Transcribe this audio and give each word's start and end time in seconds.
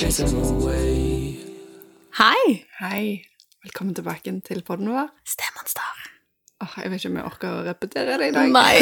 Hei! 0.00 0.12
Hei. 2.80 3.20
Velkommen 3.60 3.92
tilbake 3.92 4.32
til 4.46 4.62
podden 4.64 4.88
vår. 4.88 5.10
Stemonster. 5.28 5.98
Oh, 6.64 6.72
jeg 6.80 6.88
vet 6.88 7.02
ikke 7.02 7.10
om 7.10 7.18
jeg 7.18 7.26
orker 7.28 7.50
å 7.52 7.66
repetere 7.66 8.16
det 8.22 8.30
i 8.30 8.32
dag. 8.32 8.48
Nei. 8.54 8.80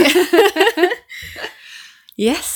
yes. 2.28 2.52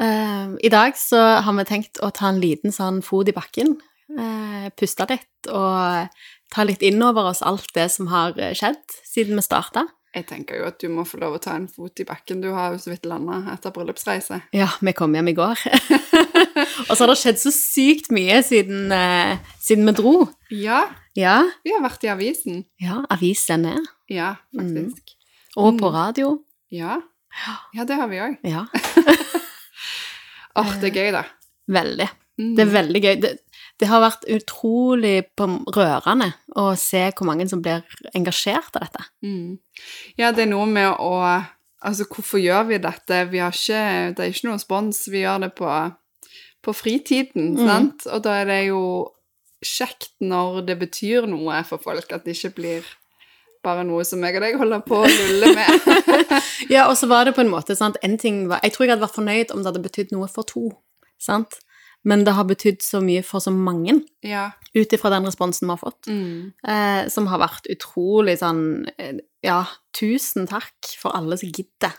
Eh, 0.00 0.48
I 0.64 0.70
dag 0.72 0.96
så 0.96 1.20
har 1.44 1.58
vi 1.58 1.66
tenkt 1.68 2.00
å 2.00 2.08
ta 2.08 2.32
en 2.32 2.40
liten 2.40 2.72
sånn 2.72 3.02
fot 3.04 3.28
i 3.28 3.36
bakken. 3.36 3.76
Uh, 4.08 4.72
puste 4.80 5.04
litt 5.10 5.52
og 5.52 6.08
ta 6.54 6.64
litt 6.64 6.80
inn 6.88 7.02
over 7.04 7.28
oss 7.34 7.44
alt 7.44 7.68
det 7.76 7.90
som 7.92 8.08
har 8.14 8.32
skjedd 8.32 8.96
siden 9.04 9.36
vi 9.36 9.44
starta. 9.44 9.84
Jeg 10.16 10.24
tenker 10.30 10.56
jo 10.62 10.64
at 10.70 10.78
du 10.80 10.88
må 10.88 11.02
få 11.04 11.18
lov 11.20 11.34
å 11.36 11.40
ta 11.44 11.52
en 11.58 11.66
fot 11.68 12.00
i 12.00 12.06
bakken. 12.08 12.40
Du 12.40 12.48
har 12.54 12.72
jo 12.72 12.78
så 12.80 12.88
vidt 12.94 13.04
landa 13.08 13.42
etter 13.52 13.72
bryllupsreise. 13.74 14.38
Ja, 14.56 14.70
vi 14.80 14.94
kom 14.96 15.12
hjem 15.12 15.28
i 15.28 15.34
går. 15.36 15.60
og 16.88 16.92
så 16.94 17.02
har 17.02 17.10
det 17.12 17.18
skjedd 17.20 17.42
så 17.42 17.52
sykt 17.52 18.08
mye 18.16 18.38
siden, 18.46 18.86
eh, 18.96 19.36
siden 19.60 19.84
vi 19.90 19.96
dro. 19.98 20.14
Ja, 20.54 20.86
Ja, 21.16 21.38
vi 21.64 21.72
har 21.72 21.80
vært 21.84 22.02
i 22.04 22.10
avisen. 22.12 22.64
ja 22.80 23.02
avisen 23.12 23.64
er. 23.70 23.84
Ja, 24.12 24.34
faktisk. 24.56 25.14
Og 25.56 25.78
på 25.80 25.88
radio. 25.92 26.34
Ja. 26.72 26.98
ja, 27.76 27.84
det 27.88 27.96
har 27.96 28.08
vi 28.08 28.20
òg. 28.20 28.36
Ja, 28.44 28.66
Åh, 30.56 30.70
det 30.80 30.90
er 30.90 30.96
gøy, 30.96 31.10
da. 31.12 31.22
veldig. 31.68 32.08
Mm. 32.40 32.52
Det 32.56 32.62
er 32.64 32.70
veldig 32.72 33.00
gøy. 33.04 33.14
Det, 33.20 33.30
det 33.80 33.88
har 33.90 34.00
vært 34.00 34.24
utrolig 34.32 35.26
rørende 35.76 36.30
å 36.56 36.70
se 36.80 37.02
hvor 37.12 37.28
mange 37.28 37.44
som 37.50 37.60
blir 37.64 37.82
engasjert 38.16 38.76
av 38.78 38.86
dette. 38.86 39.04
Mm. 39.22 39.58
Ja, 40.16 40.30
det 40.32 40.46
er 40.46 40.52
noe 40.54 40.66
med 40.70 40.94
å 40.96 41.12
Altså, 41.86 42.06
hvorfor 42.08 42.40
gjør 42.40 42.62
vi 42.70 42.78
dette? 42.82 43.18
Vi 43.30 43.38
har 43.38 43.52
ikke 43.52 44.14
Det 44.16 44.24
er 44.24 44.30
ikke 44.32 44.48
noe 44.48 44.58
spons. 44.58 45.02
Vi 45.12 45.20
gjør 45.20 45.42
det 45.44 45.50
på, 45.54 45.68
på 46.64 46.72
fritiden, 46.74 47.52
Mm. 47.54 47.66
sant? 47.68 48.06
Og 48.10 48.22
da 48.24 48.38
er 48.40 48.46
det 48.48 48.56
jo 48.70 48.80
kjekt 49.62 50.08
når 50.24 50.64
det 50.66 50.78
betyr 50.80 51.28
noe 51.28 51.60
for 51.68 51.78
folk, 51.78 52.10
at 52.12 52.24
det 52.24 52.34
ikke 52.34 52.54
blir 52.56 52.88
bare 53.62 53.84
noe 53.84 54.04
som 54.08 54.24
jeg 54.24 54.36
og 54.38 54.42
deg 54.46 54.56
holder 54.58 54.82
på 54.86 55.02
å 55.04 55.06
lulle 55.06 55.52
med. 55.54 55.86
Ja, 56.72 56.88
og 56.88 56.96
så 56.98 57.06
var 57.12 57.24
det 57.28 57.34
på 57.36 57.44
en 57.44 57.52
måte 57.52 57.76
sant, 57.76 57.96
en 58.02 58.16
ting 58.18 58.48
var, 58.48 58.60
Jeg 58.64 58.72
tror 58.72 58.86
jeg 58.86 58.94
hadde 58.96 59.04
vært 59.06 59.18
fornøyd 59.20 59.52
om 59.54 59.62
det 59.62 59.70
hadde 59.70 59.84
betydd 59.84 60.12
noe 60.16 60.28
for 60.32 60.48
to, 60.48 60.70
sant? 61.22 61.60
Men 62.06 62.22
det 62.26 62.36
har 62.38 62.46
betydd 62.46 62.82
så 62.86 63.00
mye 63.02 63.22
for 63.26 63.42
så 63.42 63.50
mange, 63.50 63.96
ja. 64.22 64.52
ut 64.76 64.92
ifra 64.94 65.10
den 65.10 65.26
responsen 65.26 65.66
vi 65.66 65.72
har 65.74 65.80
fått, 65.82 66.06
Mm. 66.06 66.52
eh, 66.62 67.08
som 67.10 67.26
har 67.32 67.40
vært 67.42 67.66
utrolig 67.72 68.38
sånn 68.38 68.86
eh, 68.98 69.18
Ja, 69.42 69.64
tusen 69.94 70.46
takk 70.50 70.74
for 71.00 71.14
alle 71.18 71.36
som 71.38 71.50
gidder 71.50 71.92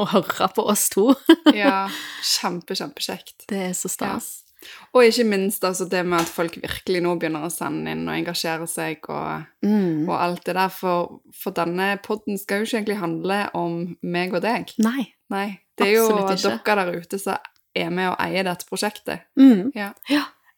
å 0.00 0.06
høre 0.08 0.48
på 0.54 0.64
oss 0.68 0.88
to. 0.92 1.10
ja. 1.54 1.88
Kjempe, 2.24 2.76
kjempekjekt. 2.76 3.46
Det 3.48 3.60
er 3.70 3.74
så 3.76 3.88
stas. 3.92 4.44
Og 4.92 5.06
ikke 5.08 5.24
minst 5.24 5.64
altså 5.64 5.86
det 5.88 6.02
med 6.04 6.20
at 6.20 6.28
folk 6.28 6.58
virkelig 6.60 7.00
nå 7.04 7.14
begynner 7.18 7.46
å 7.46 7.52
sende 7.52 7.92
inn 7.94 8.02
og 8.08 8.12
engasjere 8.16 8.66
seg 8.68 9.06
og, 9.08 9.46
Mm. 9.64 10.08
og 10.08 10.16
alt 10.20 10.44
det 10.44 10.54
der. 10.56 10.68
For, 10.68 11.20
for 11.32 11.52
denne 11.56 11.94
podden 12.04 12.36
skal 12.40 12.60
jo 12.60 12.68
ikke 12.68 12.78
egentlig 12.80 13.00
handle 13.00 13.40
om 13.56 13.96
meg 14.02 14.34
og 14.36 14.42
deg. 14.44 14.72
Nei. 14.78 15.08
Nei, 15.30 15.60
det 15.78 15.86
er 15.86 15.92
jo 15.94 16.08
dere 16.10 16.74
der 16.84 16.92
ute 17.00 17.18
som 17.22 17.36
er 17.74 17.90
med 17.90 18.10
og 18.12 18.16
eier 18.22 18.44
dette 18.44 18.66
prosjektet. 18.68 19.20
Mm. 19.38 19.70
Ja. 19.74 19.92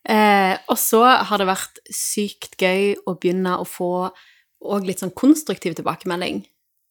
Eh, 0.09 0.57
og 0.69 0.79
så 0.81 1.03
har 1.29 1.39
det 1.39 1.47
vært 1.47 1.79
sykt 1.95 2.57
gøy 2.59 2.97
å 3.07 3.15
begynne 3.21 3.59
å 3.61 3.67
få 3.69 4.11
òg 4.63 4.87
litt 4.87 5.03
sånn 5.03 5.15
konstruktiv 5.15 5.75
tilbakemelding, 5.79 6.45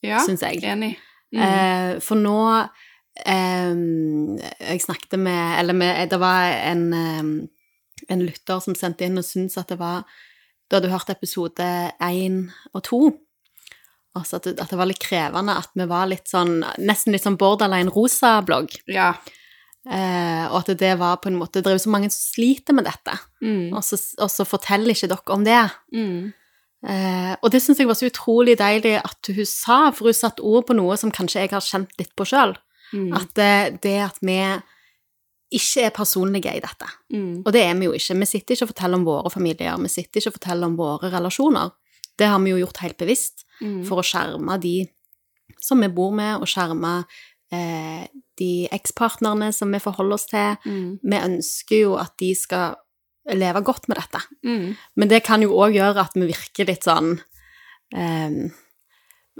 Ja, 0.04 0.20
syns 0.26 0.42
jeg. 0.42 0.64
enig. 0.64 0.98
Mm. 1.32 1.42
Eh, 1.42 2.00
for 2.04 2.16
nå 2.20 2.38
eh, 3.26 3.76
Jeg 4.60 4.82
snakket 4.84 5.16
med 5.20 5.60
Eller 5.60 5.74
med, 5.74 6.10
det 6.10 6.20
var 6.20 6.44
en, 6.52 6.82
eh, 6.94 7.48
en 8.10 8.20
lytter 8.26 8.60
som 8.60 8.76
sendte 8.76 9.06
inn 9.08 9.18
og 9.18 9.24
syntes 9.24 9.56
at 9.58 9.70
det 9.72 9.78
var 9.80 10.04
Da 10.70 10.80
du 10.82 10.90
hørt 10.92 11.10
episode 11.10 11.64
én 12.02 12.50
og 12.74 12.84
to. 12.84 13.00
Altså 14.16 14.36
at 14.42 14.44
det, 14.44 14.58
at 14.60 14.70
det 14.72 14.78
var 14.80 14.88
litt 14.92 15.00
krevende 15.04 15.56
at 15.56 15.70
vi 15.76 15.86
var 15.88 16.08
litt 16.12 16.28
sånn 16.28 16.66
Nesten 16.80 17.14
litt 17.16 17.24
sånn 17.24 17.38
borderline 17.40 17.92
rosa-blogg. 17.92 18.80
ja. 18.88 19.14
Eh, 19.90 20.44
og 20.52 20.60
at 20.60 20.76
det 20.78 20.92
var 21.00 21.16
på 21.18 21.32
en 21.32 21.40
måte 21.40 21.58
Det 21.64 21.72
er 21.72 21.74
jo 21.74 21.86
så 21.88 21.90
mange 21.90 22.12
som 22.14 22.22
sliter 22.36 22.76
med 22.78 22.86
dette. 22.86 23.16
Mm. 23.42 23.74
Og 23.74 23.82
så, 23.84 23.98
og 24.22 24.30
så 24.30 24.46
forteller 24.46 24.94
ikke 24.94 25.10
dere 25.10 25.34
om 25.34 25.46
det. 25.48 25.62
Mm. 25.94 26.34
Eh, 26.82 27.32
og 27.42 27.52
det 27.54 27.62
syns 27.62 27.82
jeg 27.82 27.90
var 27.90 27.98
så 27.98 28.10
utrolig 28.10 28.58
deilig 28.60 28.96
at 29.02 29.32
hun 29.34 29.46
sa, 29.46 29.80
for 29.94 30.10
hun 30.10 30.18
satte 30.18 30.46
ord 30.46 30.68
på 30.70 30.78
noe 30.78 30.98
som 30.98 31.14
kanskje 31.14 31.46
jeg 31.46 31.54
har 31.54 31.66
kjent 31.66 31.98
litt 31.98 32.14
på 32.18 32.26
sjøl. 32.30 32.56
Mm. 32.94 33.10
At 33.18 33.34
det, 33.38 33.82
det 33.82 33.98
at 34.06 34.22
vi 34.22 34.38
ikke 35.52 35.84
er 35.88 35.94
personlige 35.96 36.54
i 36.56 36.64
dette. 36.64 36.88
Mm. 37.12 37.42
Og 37.44 37.52
det 37.52 37.66
er 37.66 37.76
vi 37.76 37.90
jo 37.90 37.94
ikke. 37.98 38.16
Vi 38.22 38.30
sitter 38.30 38.56
ikke 38.56 38.70
og 38.70 38.72
forteller 38.74 39.02
om 39.02 39.06
våre 39.08 39.32
familier, 39.34 39.78
vi 39.82 39.92
sitter 39.92 40.22
ikke 40.22 40.32
og 40.32 40.38
forteller 40.40 40.70
om 40.70 40.78
våre 40.80 41.12
relasjoner. 41.12 41.74
Det 42.20 42.30
har 42.30 42.40
vi 42.44 42.54
jo 42.54 42.62
gjort 42.66 42.84
helt 42.86 42.98
bevisst 43.02 43.48
Mm. 43.62 43.84
for 43.86 44.02
å 44.02 44.04
skjerme 44.06 44.56
de 44.58 44.88
som 45.62 45.78
vi 45.80 45.88
bor 45.94 46.10
med, 46.12 46.42
og 46.42 46.50
skjerme 46.50 47.06
eh, 47.52 48.08
de 48.40 48.68
ekspartnerne 48.72 49.52
som 49.54 49.72
vi 49.72 49.80
forholder 49.84 50.14
oss 50.18 50.26
til. 50.32 50.56
Mm. 50.66 51.00
Vi 51.04 51.18
ønsker 51.20 51.82
jo 51.84 51.96
at 52.02 52.16
de 52.22 52.34
skal 52.36 52.76
leve 53.32 53.62
godt 53.62 53.88
med 53.92 53.98
dette. 54.02 54.24
Mm. 54.44 54.72
Men 54.98 55.08
det 55.12 55.24
kan 55.28 55.42
jo 55.46 55.54
òg 55.62 55.76
gjøre 55.78 56.02
at 56.08 56.16
vi 56.18 56.26
virker 56.32 56.66
litt 56.72 56.88
sånn 56.88 57.16
eh, 57.96 58.50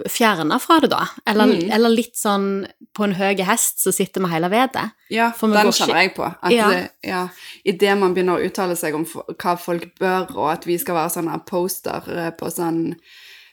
Fjerna 0.08 0.56
fra 0.60 0.78
det, 0.80 0.88
da. 0.88 1.02
Eller, 1.28 1.46
Mm. 1.52 1.72
eller 1.76 1.90
litt 1.90 2.16
sånn 2.16 2.66
på 2.96 3.04
en 3.04 3.14
høy 3.14 3.36
hest 3.44 3.84
så 3.84 3.92
sitter 3.94 4.22
vi 4.24 4.30
hele 4.32 4.48
vedet. 4.50 4.92
Ja, 5.12 5.32
den 5.32 5.52
kjenner 5.52 6.00
jeg 6.02 6.16
på. 6.16 6.24
At 6.42 6.52
Ja. 6.52 6.70
det, 6.70 6.92
ja, 7.04 7.28
Idet 7.66 7.98
man 8.00 8.14
begynner 8.16 8.40
å 8.40 8.46
uttale 8.50 8.76
seg 8.78 8.96
om 8.96 9.04
hva 9.06 9.58
folk 9.60 10.00
bør, 10.00 10.32
og 10.38 10.52
at 10.54 10.64
vi 10.66 10.78
skal 10.78 10.96
være 10.96 11.10
sånne 11.22 11.46
poster 11.46 12.02
eh, 12.08 12.32
på 12.32 12.50
sånn 12.50 12.96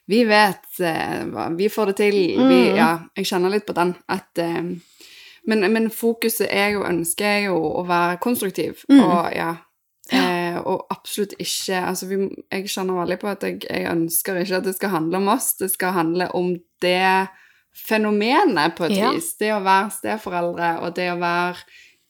Vi 0.08 0.22
vet 0.24 0.80
eh, 0.80 1.24
hva 1.28 1.48
Vi 1.56 1.68
får 1.68 1.86
det 1.92 1.96
til. 1.96 2.14
Vi, 2.48 2.60
Mm. 2.70 2.76
ja, 2.76 2.98
jeg 3.16 3.26
kjenner 3.26 3.50
litt 3.50 3.66
på 3.66 3.74
den. 3.76 3.94
At 4.08 4.38
eh, 4.38 4.62
men, 5.46 5.60
men 5.72 5.90
fokuset 5.90 6.48
er 6.50 6.70
jo, 6.74 6.82
ønsker 6.84 7.24
jeg 7.24 7.44
jo 7.46 7.56
å 7.80 7.86
være 7.86 8.18
konstruktiv, 8.20 8.84
Mm. 8.88 9.00
og 9.04 9.32
ja. 9.36 9.54
Eh, 10.10 10.56
og 10.64 10.86
absolutt 10.90 11.34
ikke 11.38 11.82
altså 11.84 12.06
vi, 12.08 12.16
Jeg 12.50 12.64
kjenner 12.72 12.96
veldig 13.04 13.18
på 13.20 13.28
at 13.28 13.42
jeg, 13.44 13.58
jeg 13.68 13.90
ønsker 13.92 14.38
ikke 14.40 14.56
at 14.56 14.64
det 14.64 14.74
skal 14.76 14.88
handle 14.94 15.16
om 15.20 15.28
oss, 15.28 15.50
det 15.60 15.70
skal 15.70 15.92
handle 15.92 16.30
om 16.34 16.54
det 16.80 17.28
fenomenet, 17.76 18.74
på 18.76 18.84
et 18.88 18.96
Ja. 18.96 19.12
vis. 19.12 19.34
Det 19.38 19.52
å 19.52 19.60
være 19.62 19.90
steforeldre, 19.92 20.80
og 20.82 20.94
det 20.94 21.10
å 21.12 21.18
være 21.20 21.56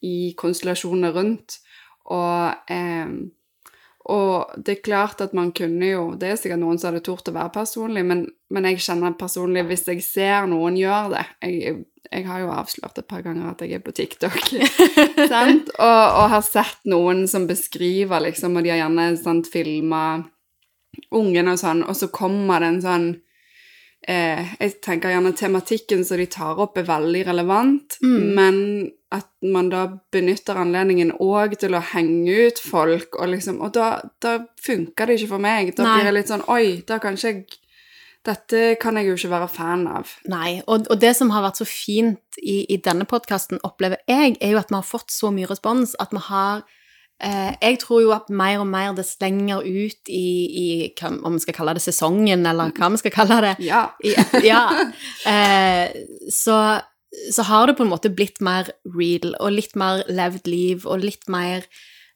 i 0.01 0.33
konstellasjoner 0.37 1.11
rundt. 1.13 1.59
Og, 2.05 2.55
eh, 2.69 3.05
og 4.09 4.57
det 4.57 4.73
er 4.73 4.83
klart 4.85 5.21
at 5.21 5.35
man 5.37 5.51
kunne 5.55 5.85
jo 5.85 6.03
Det 6.19 6.31
er 6.31 6.39
sikkert 6.39 6.61
noen 6.63 6.79
som 6.81 6.89
hadde 6.89 7.03
tort 7.05 7.29
å 7.29 7.35
være 7.35 7.53
personlig, 7.53 8.03
men, 8.07 8.25
men 8.49 8.67
jeg 8.69 8.81
kjenner 8.87 9.17
personlig 9.19 9.67
hvis 9.69 9.85
jeg 9.91 10.03
ser 10.05 10.49
noen 10.49 10.77
gjøre 10.79 11.13
det 11.13 11.25
Jeg, 11.45 11.83
jeg 12.09 12.25
har 12.25 12.41
jo 12.41 12.51
avslørt 12.55 12.97
et 12.97 13.09
par 13.09 13.21
ganger 13.25 13.51
at 13.51 13.61
jeg 13.61 13.77
er 13.77 13.85
på 13.85 13.93
TikTok, 13.93 14.39
sant? 15.31 15.69
Og, 15.75 16.03
og 16.09 16.25
har 16.33 16.43
sett 16.47 16.79
noen 16.89 17.27
som 17.29 17.45
beskriver, 17.49 18.23
liksom, 18.25 18.57
og 18.57 18.65
de 18.65 18.73
har 18.73 18.81
gjerne 18.81 19.11
sant, 19.19 19.49
filma 19.51 20.03
ungen 21.13 21.51
og 21.51 21.59
sånn, 21.61 21.83
og 21.85 21.97
så 21.97 22.09
kommer 22.13 22.63
det 22.63 22.71
en 22.71 22.81
sånn 22.85 23.09
eh, 24.09 24.53
Jeg 24.59 24.79
tenker 24.81 25.13
gjerne 25.13 25.31
tematikken 25.37 26.01
som 26.07 26.17
de 26.17 26.25
tar 26.31 26.57
opp, 26.59 26.77
er 26.81 26.87
veldig 26.89 27.25
relevant, 27.29 27.97
Mm. 28.01 28.33
men 28.35 28.91
at 29.11 29.25
man 29.41 29.69
da 29.71 29.87
benytter 30.13 30.57
anledningen 30.61 31.11
òg 31.19 31.55
til 31.61 31.73
å 31.73 31.81
henge 31.93 32.47
ut 32.47 32.59
folk, 32.61 33.15
og 33.19 33.29
liksom 33.31 33.61
Og 33.61 33.71
da, 33.73 34.01
da 34.21 34.35
funker 34.61 35.07
det 35.09 35.19
ikke 35.19 35.29
for 35.35 35.39
meg. 35.41 35.71
Da 35.75 35.83
Nei. 35.83 35.95
blir 35.95 36.05
jeg 36.09 36.13
litt 36.19 36.29
sånn 36.29 36.45
Oi, 36.49 36.83
da 36.85 36.99
kan 37.01 37.17
ikke 37.17 37.31
jeg 37.33 37.45
Dette 38.25 38.75
kan 38.81 38.97
jeg 38.99 39.07
jo 39.07 39.13
ikke 39.15 39.29
være 39.31 39.47
fan 39.47 39.85
av. 39.87 40.09
Nei, 40.27 40.61
og, 40.67 40.89
og 40.91 40.99
det 40.99 41.13
som 41.15 41.29
har 41.31 41.41
vært 41.45 41.61
så 41.61 41.65
fint 41.65 42.19
i, 42.43 42.65
i 42.67 42.75
denne 42.83 43.05
podkasten, 43.07 43.61
opplever 43.63 43.97
jeg, 44.11 44.35
er 44.43 44.51
jo 44.51 44.59
at 44.59 44.69
vi 44.69 44.75
har 44.75 44.83
fått 44.83 45.09
så 45.15 45.31
mye 45.31 45.47
respons 45.47 45.95
at 46.03 46.11
vi 46.11 46.19
har 46.27 46.65
Jeg 47.19 47.79
tror 47.81 48.01
jo 48.01 48.11
at 48.15 48.29
mer 48.31 48.59
og 48.63 48.67
mer 48.67 48.93
det 48.95 49.03
slenger 49.05 49.59
ut 49.65 50.07
i, 50.07 50.27
i 50.63 50.67
hva- 50.99 51.17
om 51.27 51.33
vi 51.35 51.39
skal 51.43 51.53
kalle 51.57 51.73
det 51.75 51.81
sesongen, 51.83 52.45
eller 52.47 52.71
hva 52.77 52.89
vi 52.93 52.97
skal 53.01 53.11
kalle 53.11 53.41
det. 53.43 53.55
Ja. 53.65 53.81
I, 54.03 54.13
ja. 54.47 54.61
Eh, 55.27 55.89
så, 56.31 56.55
så 57.33 57.43
har 57.49 57.67
det 57.67 57.75
på 57.77 57.83
en 57.83 57.91
måte 57.91 58.11
blitt 58.15 58.39
mer 58.45 58.69
real, 58.95 59.33
og 59.39 59.51
litt 59.51 59.75
mer 59.79 60.03
levd 60.07 60.47
liv, 60.47 60.85
og 60.87 61.03
litt 61.03 61.27
mer 61.27 61.65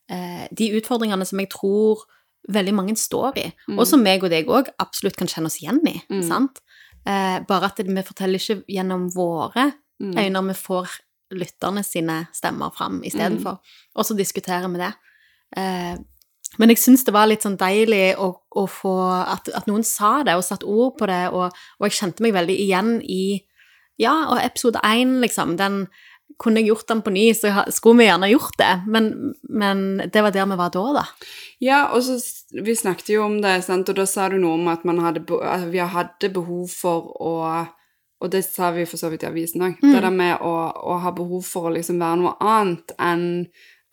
eh, 0.09 0.47
de 0.55 0.71
utfordringene 0.79 1.25
som 1.27 1.39
jeg 1.43 1.51
tror 1.51 2.05
veldig 2.51 2.73
mange 2.75 2.95
står 2.99 3.37
i, 3.39 3.45
Mm. 3.69 3.77
og 3.79 3.85
som 3.87 4.01
meg 4.03 4.23
og 4.23 4.29
deg 4.33 4.47
òg 4.51 4.67
absolutt 4.83 5.15
kan 5.19 5.27
kjenne 5.31 5.47
oss 5.47 5.59
igjen 5.61 5.79
i. 5.87 5.97
Mm. 6.11 6.23
sant? 6.27 6.59
Eh, 7.07 7.39
bare 7.47 7.65
at 7.71 7.79
vi 7.83 8.01
forteller 8.03 8.39
ikke 8.39 8.63
gjennom 8.71 9.09
våre 9.15 9.73
Mm. 10.01 10.15
øyne, 10.17 10.41
vi 10.49 10.53
får 10.57 10.89
lytterne 11.37 11.83
sine 11.85 12.23
stemmer 12.35 12.73
fram 12.75 13.01
istedenfor. 13.05 13.59
Og 13.97 14.07
så 14.07 14.17
diskuterer 14.17 14.69
vi 14.71 14.81
det. 14.81 14.91
Eh, 15.57 15.95
men 16.61 16.69
jeg 16.69 16.81
syns 16.83 17.05
det 17.05 17.15
var 17.15 17.29
litt 17.29 17.45
sånn 17.45 17.57
deilig 17.57 18.13
å, 18.21 18.29
å 18.53 18.63
få 18.69 18.93
at, 19.23 19.49
at 19.57 19.69
noen 19.69 19.85
sa 19.87 20.19
det 20.25 20.35
og 20.37 20.45
satte 20.45 20.69
ord 20.69 20.99
på 20.99 21.09
det, 21.09 21.25
og, 21.33 21.49
og 21.79 21.87
jeg 21.87 21.97
kjente 21.97 22.25
meg 22.25 22.35
veldig 22.37 22.57
igjen 22.65 22.95
i 23.01 23.23
Ja, 24.01 24.13
og 24.33 24.39
episode 24.41 24.81
én, 24.85 25.19
liksom, 25.21 25.55
den 25.57 25.85
kunne 26.41 26.61
jeg 26.61 26.71
gjort 26.71 26.87
den 26.89 27.01
på 27.05 27.11
ny, 27.13 27.27
så 27.37 27.51
skulle 27.73 28.01
vi 28.01 28.07
gjerne 28.07 28.29
gjort 28.31 28.57
det. 28.57 28.71
Men, 28.89 29.33
men 29.49 29.83
det 30.13 30.23
var 30.25 30.33
der 30.33 30.47
vi 30.49 30.57
var 30.59 30.71
da, 30.73 30.85
da. 30.97 31.03
Ja, 31.61 31.79
og 31.93 32.03
så 32.05 32.17
Vi 32.53 32.75
snakket 32.77 33.13
jo 33.15 33.23
om 33.25 33.39
det, 33.41 33.59
sant? 33.65 33.89
og 33.89 33.97
da 33.97 34.05
sa 34.09 34.27
du 34.29 34.39
noe 34.41 34.57
om 34.57 34.67
at, 34.69 34.83
man 34.85 35.01
hadde, 35.01 35.23
at 35.41 35.69
vi 35.73 35.81
hadde 35.81 36.33
behov 36.33 36.69
for 36.73 37.13
å 37.21 37.33
Og 38.23 38.31
det 38.31 38.45
sa 38.47 38.71
vi 38.71 38.85
for 38.87 38.97
så 39.01 39.09
vidt 39.11 39.25
i 39.25 39.27
avisen 39.27 39.61
òg. 39.65 39.77
Mm. 39.83 39.91
Det 39.93 40.01
der 40.05 40.13
med 40.15 40.41
å, 40.41 40.53
å 40.71 40.97
ha 41.03 41.11
behov 41.11 41.43
for 41.43 41.67
å 41.67 41.73
liksom 41.75 41.99
være 41.99 42.21
noe 42.23 42.35
annet 42.39 42.95
enn 43.03 43.29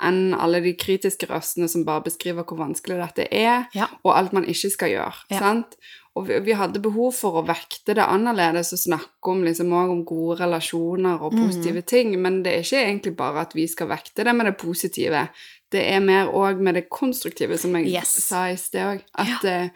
enn 0.00 0.32
alle 0.32 0.62
de 0.64 0.70
kritiske 0.80 1.26
røstene 1.28 1.66
som 1.68 1.82
bare 1.84 2.00
beskriver 2.06 2.46
hvor 2.48 2.56
vanskelig 2.56 2.96
dette 3.02 3.26
er, 3.36 3.66
Ja. 3.76 3.84
og 4.02 4.14
alt 4.16 4.32
man 4.32 4.46
ikke 4.48 4.70
skal 4.72 4.88
gjøre. 4.94 5.12
Ja. 5.28 5.38
sant? 5.42 5.74
Og 6.16 6.24
vi, 6.26 6.38
vi 6.40 6.54
hadde 6.56 6.80
behov 6.80 7.12
for 7.18 7.36
å 7.36 7.42
vekte 7.44 7.92
det 7.94 8.06
annerledes 8.08 8.72
og 8.72 8.80
snakke 8.80 9.28
om 9.34 9.42
liksom 9.44 9.74
om 9.76 10.00
gode 10.08 10.38
relasjoner 10.40 11.20
og 11.20 11.34
Mm. 11.36 11.42
positive 11.44 11.82
ting, 11.84 12.16
men 12.22 12.42
det 12.42 12.52
er 12.54 12.62
ikke 12.64 12.80
egentlig 12.86 13.14
bare 13.16 13.40
at 13.44 13.52
vi 13.54 13.66
skal 13.68 13.88
vekte 13.92 14.24
det 14.24 14.34
med 14.34 14.46
det 14.46 14.56
positive. 14.56 15.28
Det 15.70 15.84
er 15.92 16.00
mer 16.00 16.32
òg 16.32 16.58
med 16.64 16.74
det 16.80 16.88
konstruktive, 16.88 17.58
som 17.58 17.76
jeg 17.76 17.92
Yes. 17.92 18.16
sa 18.24 18.46
i 18.48 18.56
sted 18.56 18.80
òg. 18.80 19.02
At, 19.14 19.44
eh, 19.44 19.68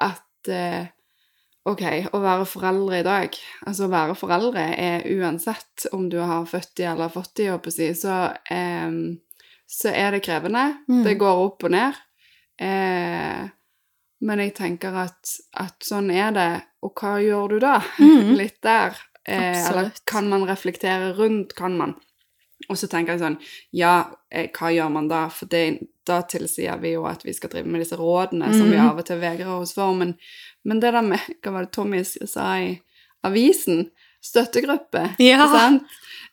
at 0.00 0.48
eh, 0.48 0.86
Ok, 1.66 1.82
å 2.14 2.20
være 2.22 2.46
foreldre 2.48 3.00
i 3.00 3.04
dag 3.06 3.34
Altså, 3.66 3.88
å 3.88 3.92
være 3.92 4.14
foreldre 4.16 4.62
er 4.78 5.06
uansett 5.18 5.88
om 5.92 6.06
du 6.12 6.20
har 6.22 6.46
40 6.48 6.86
eller 6.94 7.12
fått 7.12 7.34
de, 7.40 7.48
holdt 7.50 7.66
på 7.66 7.72
å 7.72 7.74
si, 7.74 7.88
så, 7.98 8.18
em, 8.52 9.18
så 9.68 9.92
er 9.92 10.14
det 10.14 10.22
krevende. 10.24 10.64
Mm. 10.88 11.02
Det 11.04 11.16
går 11.20 11.42
opp 11.44 11.66
og 11.68 11.74
ned. 11.74 11.98
Eh, 12.58 13.42
men 14.24 14.42
jeg 14.42 14.54
tenker 14.56 14.96
at, 15.04 15.34
at 15.60 15.76
sånn 15.84 16.10
er 16.14 16.32
det. 16.34 16.50
Og 16.86 16.94
hva 16.98 17.18
gjør 17.22 17.54
du 17.54 17.58
da? 17.62 17.76
Mm. 18.00 18.34
Litt 18.40 18.58
der. 18.64 18.96
Eh, 19.28 19.60
eller 19.68 19.92
kan 20.08 20.30
man 20.30 20.46
reflektere 20.48 21.12
rundt? 21.18 21.52
Kan 21.58 21.76
man? 21.78 21.98
Og 22.68 22.76
så 22.76 22.88
tenker 22.90 23.14
jeg 23.14 23.20
sånn 23.22 23.36
Ja, 23.72 24.08
eh, 24.30 24.48
hva 24.50 24.72
gjør 24.74 24.90
man 24.90 25.08
da? 25.08 25.28
For 25.28 25.46
det, 25.46 25.78
da 26.04 26.22
tilsier 26.22 26.78
vi 26.82 26.92
jo 26.96 27.04
at 27.06 27.22
vi 27.24 27.32
skal 27.32 27.50
drive 27.52 27.66
med 27.70 27.80
disse 27.84 27.96
rådene 27.96 28.50
som 28.52 28.70
vi 28.70 28.76
Mhm. 28.76 28.88
av 28.90 28.98
og 28.98 29.06
til 29.06 29.20
vegrer 29.20 29.46
oss 29.60 29.72
for. 29.74 29.94
Men, 29.94 30.16
men 30.64 30.80
det 30.80 30.92
der 30.92 31.02
med 31.02 31.20
Hva 31.42 31.52
var 31.52 31.60
det 31.68 31.72
Tommy 31.72 32.02
sa 32.04 32.56
i 32.58 32.80
avisen? 33.24 33.90
Støttegruppe. 34.24 35.06
Ja. 35.22 35.46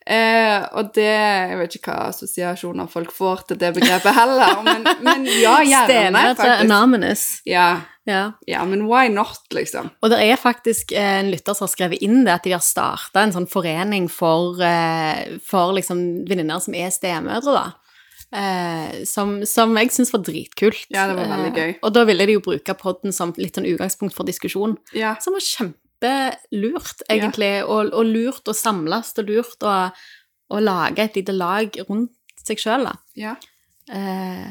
Eh, 0.06 0.62
og 0.78 0.92
det 0.94 1.02
Jeg 1.06 1.56
vet 1.58 1.74
ikke 1.80 1.90
hva 1.90 2.08
assosiasjoner 2.12 2.86
folk 2.90 3.10
får 3.14 3.40
til 3.48 3.58
det 3.58 3.72
begrepet 3.74 4.14
heller, 4.14 4.60
men, 4.62 4.84
men 5.02 5.24
ja, 5.26 5.56
gjerne, 5.66 5.88
Stemødre 5.90 6.34
faktisk. 6.38 6.64
Anonymous. 6.66 7.24
Ja, 7.46 7.68
Ja. 8.06 8.20
ja, 8.46 8.60
men 8.64 8.84
why 8.86 9.08
not, 9.10 9.40
liksom? 9.50 9.88
Og 10.02 10.10
det 10.12 10.20
er 10.22 10.36
faktisk 10.38 10.92
en 10.94 11.32
lytter 11.32 11.54
som 11.58 11.66
har 11.66 11.72
skrevet 11.72 12.02
inn 12.06 12.20
det, 12.24 12.36
at 12.36 12.44
de 12.46 12.52
har 12.54 12.62
starta 12.62 13.24
en 13.26 13.32
sånn 13.34 13.48
forening 13.50 14.06
for, 14.08 14.60
eh, 14.62 15.38
for 15.42 15.74
liksom 15.74 16.22
venninner 16.30 16.62
som 16.62 16.74
er 16.78 16.92
stemødre, 16.94 17.56
da. 17.56 17.66
Eh, 18.36 19.02
som, 19.10 19.40
som 19.46 19.74
jeg 19.78 19.90
syns 19.94 20.12
var 20.14 20.22
dritkult. 20.22 20.86
Ja, 20.94 21.08
det 21.10 21.16
var 21.18 21.32
veldig 21.34 21.50
Eh, 21.50 21.58
gøy. 21.58 21.74
og 21.82 21.92
da 21.98 22.04
ville 22.06 22.26
de 22.30 22.38
jo 22.38 22.44
bruke 22.46 22.74
podden 22.78 23.12
som 23.14 23.34
litt 23.42 23.58
sånn 23.58 23.66
utgangspunkt 23.74 24.14
for 24.14 24.22
diskusjon. 24.26 24.76
Ja. 24.94 25.16
Som 25.18 25.34
var 25.34 25.42
kjempelurt, 26.06 27.02
egentlig. 27.10 27.52
Og, 27.64 27.92
og 27.94 28.06
lurt 28.08 28.48
å 28.50 28.54
samles, 28.56 29.12
og 29.18 29.30
lurt 29.30 29.66
å, 29.66 29.74
å 30.52 30.62
lage 30.62 31.04
et 31.04 31.18
lite 31.18 31.34
lag 31.36 31.80
rundt 31.88 32.14
seg 32.46 32.62
sjøl, 32.62 32.86
da. 32.88 32.94
ja. 33.18 33.34
Eh, 33.92 34.46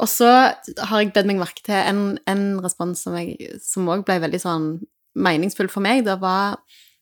og 0.00 0.08
så 0.08 0.28
har 0.28 1.00
jeg 1.00 1.12
bedt 1.12 1.28
meg 1.28 1.40
merke 1.40 1.64
til 1.64 1.76
en, 1.76 2.14
en 2.30 2.44
respons 2.64 3.02
som 3.04 3.90
òg 3.92 4.06
ble 4.08 4.16
veldig 4.22 4.40
sånn 4.40 4.68
meningsfull 5.20 5.68
for 5.72 5.84
meg. 5.84 6.06
Det 6.06 6.16
var 6.22 6.60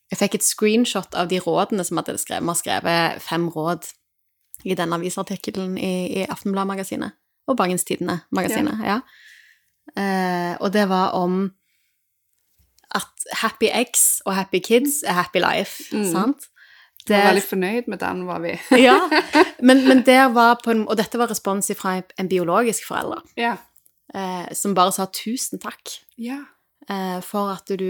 Jeg 0.09 0.19
fikk 0.23 0.39
et 0.39 0.47
screenshot 0.47 1.15
av 1.21 1.29
de 1.29 1.37
rådene 1.45 1.85
som 1.85 1.99
hadde 2.01 2.17
skrevet. 2.17 2.43
Vi 2.43 2.49
har 2.49 2.57
skrevet 2.57 3.23
fem 3.23 3.45
råd 3.53 3.91
i 4.65 4.75
denne 4.75 4.97
avisartikkelen 4.97 5.77
i, 5.77 6.23
i 6.23 6.25
Aftenbladet-magasinet. 6.25 7.13
Og 7.49 7.57
Bergens 7.57 7.85
Tidende-magasinet, 7.85 8.81
ja. 8.89 9.03
Eh, 9.97 10.55
og 10.61 10.73
det 10.73 10.87
var 10.89 11.13
om 11.17 11.51
at 12.95 13.27
happy 13.43 13.69
eggs 13.73 14.23
og 14.27 14.35
happy 14.35 14.59
kids 14.65 15.03
er 15.07 15.13
happy 15.13 15.39
life, 15.43 15.83
Mm. 15.93 16.05
sant? 16.13 16.49
Jeg 17.09 17.23
var 17.25 17.31
veldig 17.33 17.43
fornøyd 17.49 17.87
med 17.89 17.99
den, 17.99 18.27
var 18.27 18.39
vi. 18.41 18.53
ja, 18.89 18.99
men, 19.67 19.89
men 19.89 20.03
der 20.07 20.29
var 20.33 20.59
på 20.65 20.71
en, 20.71 20.89
Og 20.89 20.97
dette 20.97 21.19
var 21.19 21.31
respons 21.31 21.71
fra 21.77 22.03
en 22.19 22.29
biologisk 22.29 22.85
forelder, 22.89 23.23
ja. 23.37 23.55
eh, 24.15 24.53
som 24.55 24.75
bare 24.75 24.93
sa 24.93 25.07
tusen 25.07 25.59
takk 25.59 25.95
Ja. 26.19 26.43
eh, 26.91 27.21
for 27.25 27.49
at 27.55 27.69
du, 27.79 27.89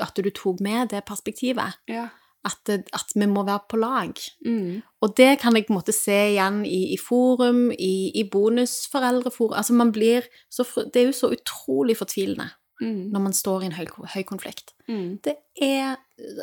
at 0.00 0.16
du 0.16 0.30
tok 0.30 0.60
med 0.60 0.88
det 0.90 1.04
perspektivet. 1.06 1.78
Ja. 1.88 2.08
At, 2.44 2.66
at 2.68 3.12
vi 3.14 3.26
må 3.30 3.44
være 3.46 3.60
på 3.70 3.76
lag. 3.78 4.14
Mm. 4.44 4.82
Og 5.00 5.14
det 5.16 5.38
kan 5.38 5.54
jeg 5.54 5.66
på 5.68 5.72
en 5.72 5.78
måte 5.78 5.92
se 5.94 6.16
igjen 6.32 6.64
i, 6.66 6.92
i 6.94 6.98
forum, 6.98 7.70
i, 7.70 8.10
i 8.18 8.24
bonusforeldreforum. 8.32 9.52
Altså 9.54 9.72
man 9.72 9.92
blir 9.92 10.22
så, 10.50 10.64
Det 10.94 11.02
er 11.02 11.06
jo 11.06 11.12
så 11.12 11.30
utrolig 11.30 11.96
fortvilende 11.96 12.48
Mm. 12.80 13.12
når 13.12 13.20
man 13.20 13.32
står 13.32 13.62
i 13.62 13.66
en 13.66 13.76
høy, 13.76 13.86
høy 14.14 14.22
konflikt. 14.26 14.72
Mm. 14.88 15.20
Det 15.22 15.36
er, 15.62 15.96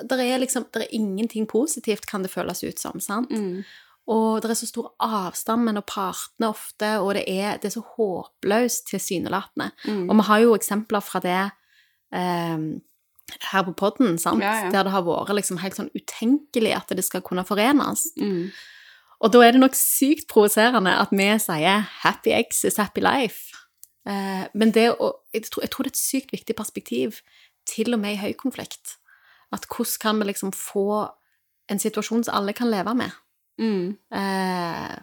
der 0.07 0.21
er 0.23 0.39
liksom 0.39 0.67
der 0.73 0.85
er 0.85 0.95
ingenting 0.95 1.47
positivt, 1.47 2.07
kan 2.07 2.23
det 2.23 2.31
føles 2.31 2.63
ut 2.63 2.79
som. 2.79 2.99
sant? 2.99 3.31
Mm. 3.31 3.63
Og 4.09 4.41
det 4.41 4.49
er 4.49 4.57
så 4.57 4.69
stor 4.69 4.93
avstand 5.05 5.67
mellom 5.67 5.85
partene 5.85 6.49
ofte, 6.49 6.95
og 6.97 7.13
det 7.17 7.25
er, 7.27 7.59
det 7.61 7.69
er 7.69 7.75
så 7.75 7.83
håpløst 7.97 8.87
tilsynelatende. 8.89 9.69
Mm. 9.85 10.07
Og 10.09 10.15
vi 10.15 10.27
har 10.29 10.39
jo 10.45 10.55
eksempler 10.55 11.03
fra 11.05 11.21
det 11.21 11.41
eh, 12.15 12.57
her 13.51 13.67
på 13.67 13.75
podden, 13.77 14.17
sant? 14.17 14.41
Ja, 14.41 14.55
ja. 14.65 14.71
der 14.73 14.87
det 14.87 14.95
har 14.95 15.05
vært 15.05 15.35
liksom 15.37 15.61
helt 15.61 15.77
sånn 15.77 15.91
utenkelig 15.93 16.73
at 16.79 16.95
det 16.95 17.05
skal 17.05 17.21
kunne 17.25 17.45
forenes. 17.45 18.07
Mm. 18.17 18.49
Og 19.19 19.33
da 19.33 19.43
er 19.43 19.53
det 19.53 19.61
nok 19.61 19.75
sykt 19.77 20.29
provoserende 20.31 20.95
at 20.95 21.11
vi 21.11 21.27
sier 21.43 21.85
'happy 22.01 22.31
ex 22.33 22.63
is 22.63 22.77
happy 22.77 23.01
life'. 23.03 23.51
Eh, 24.09 24.45
men 24.57 24.71
det 24.75 24.87
å, 24.95 25.11
jeg, 25.35 25.45
tror, 25.51 25.63
jeg 25.65 25.71
tror 25.73 25.85
det 25.85 25.91
er 25.91 25.97
et 25.97 26.01
sykt 26.01 26.33
viktig 26.33 26.55
perspektiv, 26.57 27.21
til 27.69 27.93
og 27.93 28.01
med 28.01 28.15
i 28.15 28.21
høykonflikt. 28.23 28.95
At 29.53 29.67
hvordan 29.69 30.01
kan 30.01 30.19
vi 30.21 30.29
liksom 30.31 30.53
få 30.55 30.87
en 31.69 31.81
situasjon 31.81 32.25
som 32.25 32.39
alle 32.39 32.53
kan 32.57 32.71
leve 32.71 32.95
med? 32.97 33.13
Mm. 33.61 33.95
Eh, 34.15 34.97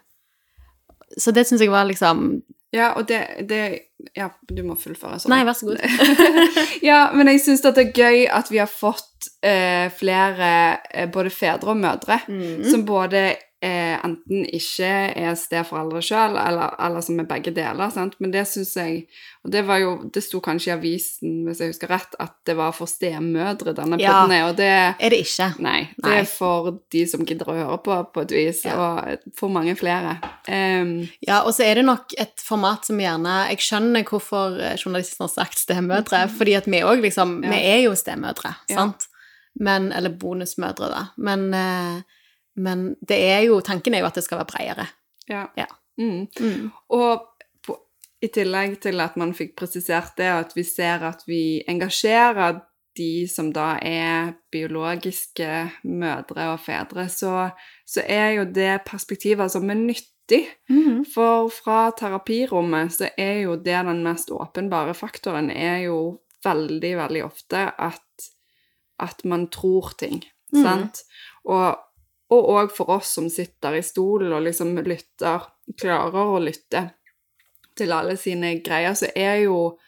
så 1.16 1.30
det 1.34 1.46
syns 1.46 1.62
jeg 1.62 1.70
var 1.70 1.86
liksom 1.86 2.42
Ja, 2.74 2.88
og 2.98 3.06
det, 3.08 3.20
det 3.48 3.60
Ja, 4.16 4.30
du 4.48 4.62
må 4.66 4.74
fullføre. 4.80 5.20
Sånn. 5.22 5.30
Nei, 5.32 5.44
vær 5.46 5.54
så 5.56 5.68
god. 5.68 5.80
ja, 6.88 6.98
men 7.14 7.30
jeg 7.30 7.44
syns 7.44 7.62
det 7.64 7.74
er 7.84 7.92
gøy 7.94 8.24
at 8.32 8.50
vi 8.50 8.58
har 8.60 8.70
fått 8.70 9.28
eh, 9.46 9.86
flere 9.94 10.50
eh, 10.90 11.06
både 11.12 11.30
fedre 11.30 11.72
og 11.72 11.78
mødre 11.80 12.18
Mm. 12.26 12.64
som 12.66 12.82
både 12.88 13.28
eh, 13.62 13.96
enten 14.04 14.44
ikke 14.52 14.88
er 15.16 15.34
steforeldre 15.34 16.02
sjøl, 16.04 16.36
eller, 16.36 16.74
eller 16.78 17.00
som 17.00 17.18
er 17.22 17.24
begge 17.24 17.52
deler. 17.56 17.88
Sant? 17.90 18.14
Men 18.20 18.30
det 18.34 18.44
syns 18.48 18.74
jeg 18.76 19.06
Og 19.46 19.50
det 19.52 19.62
var 19.66 19.78
jo 19.78 19.90
Det 20.12 20.22
sto 20.22 20.40
kanskje 20.40 20.68
i 20.68 20.74
avisen, 20.74 21.44
hvis 21.46 21.60
jeg 21.62 21.70
husker 21.72 21.88
rett, 21.88 22.14
at 22.20 22.34
det 22.46 22.56
var 22.58 22.72
for 22.76 22.86
stemødre 22.90 23.72
denne 23.74 23.98
Ja. 24.02 24.12
podden 24.24 24.34
er, 24.36 24.44
og 24.48 24.56
det 24.56 24.68
Er 25.00 25.10
det 25.10 25.20
ikke? 25.24 25.48
Nei, 25.62 25.80
det 25.96 26.04
Nei. 26.10 26.18
er 26.20 26.24
for 26.24 26.70
de 26.92 27.06
som 27.06 27.24
gidder 27.24 27.46
å 27.48 27.56
høre 27.56 27.78
på, 27.82 27.96
på 28.12 28.20
et 28.26 28.30
vis, 28.36 28.64
Ja. 28.64 28.74
og 28.76 29.18
for 29.38 29.48
mange 29.48 29.74
flere. 29.76 30.18
Um, 30.48 31.08
Ja, 31.26 31.40
og 31.42 31.54
så 31.54 31.64
er 31.64 31.74
det 31.80 31.84
nok 31.86 32.12
et 32.18 32.36
format 32.42 32.84
som 32.84 32.98
gjerne 32.98 33.48
Jeg 33.50 33.58
skjønner 33.58 34.04
hvorfor 34.04 34.58
eh, 34.60 34.76
journalisten 34.76 35.24
har 35.24 35.32
sagt 35.32 35.58
stemødre, 35.58 36.28
fordi 36.28 36.54
at 36.56 36.66
vi 36.66 36.82
òg 36.82 37.00
liksom 37.00 37.42
Ja. 37.44 37.50
Vi 37.50 37.56
er 37.56 37.80
jo 37.88 37.92
stemødre, 37.94 38.54
sant? 38.68 39.06
Men 39.58 39.92
Eller 39.92 40.10
bonusmødre, 40.10 40.90
da. 40.90 41.06
Men, 41.16 41.54
eh, 41.54 42.02
men 42.56 42.96
det 43.08 43.18
er 43.30 43.40
jo 43.46 43.60
Tanken 43.60 43.94
er 43.94 44.00
jo 44.04 44.06
at 44.06 44.14
det 44.14 44.24
skal 44.24 44.38
være 44.38 44.50
bredere. 44.52 44.86
ja. 45.28 45.46
Ja. 45.56 45.66
Mm. 45.98 46.26
Mm. 46.40 46.70
Og 46.92 47.22
på, 47.64 47.76
i 48.22 48.28
tillegg 48.28 48.80
til 48.84 49.00
at 49.00 49.14
man 49.16 49.32
fikk 49.34 49.54
presisert 49.56 50.16
det, 50.18 50.26
at 50.28 50.52
vi 50.56 50.62
ser 50.62 51.00
at 51.08 51.22
vi 51.26 51.62
engasjerer 51.68 52.60
de 52.96 53.26
som 53.28 53.48
da 53.52 53.78
er 53.82 54.34
biologiske 54.52 55.70
mødre 55.84 56.50
og 56.52 56.60
fedre, 56.60 57.08
så, 57.08 57.48
så 57.86 58.02
er 58.08 58.30
jo 58.38 58.44
det 58.44 58.80
perspektivet 58.86 59.50
som 59.52 59.70
er 59.70 59.74
nyttig. 59.80 60.42
Mm. 60.68 61.04
For 61.14 61.48
fra 61.52 61.90
terapirommet 61.96 62.92
så 62.96 63.08
er 63.16 63.42
jo 63.46 63.56
det 63.56 63.80
den 63.88 64.02
mest 64.04 64.30
åpenbare 64.32 64.94
faktoren, 64.94 65.50
er 65.50 65.84
jo 65.86 66.20
veldig, 66.44 66.92
veldig 66.96 67.24
ofte 67.24 67.66
at, 67.78 68.30
at 69.00 69.24
man 69.24 69.48
tror 69.48 69.92
ting, 69.98 70.22
Mhm. 70.52 70.62
sant? 70.62 71.00
Og 71.44 71.76
og 72.30 72.48
òg 72.56 72.70
for 72.74 72.90
oss 72.96 73.12
som 73.18 73.28
sitter 73.30 73.76
i 73.78 73.82
stolen 73.86 74.32
og 74.32 74.42
liksom 74.42 74.74
lytter, 74.82 75.44
klarer 75.78 76.32
å 76.36 76.40
lytte 76.42 76.90
til 77.76 77.92
alle 77.92 78.16
sine 78.16 78.56
greier, 78.64 78.94
så 78.98 79.10
er 79.14 79.44
jo 79.44 79.78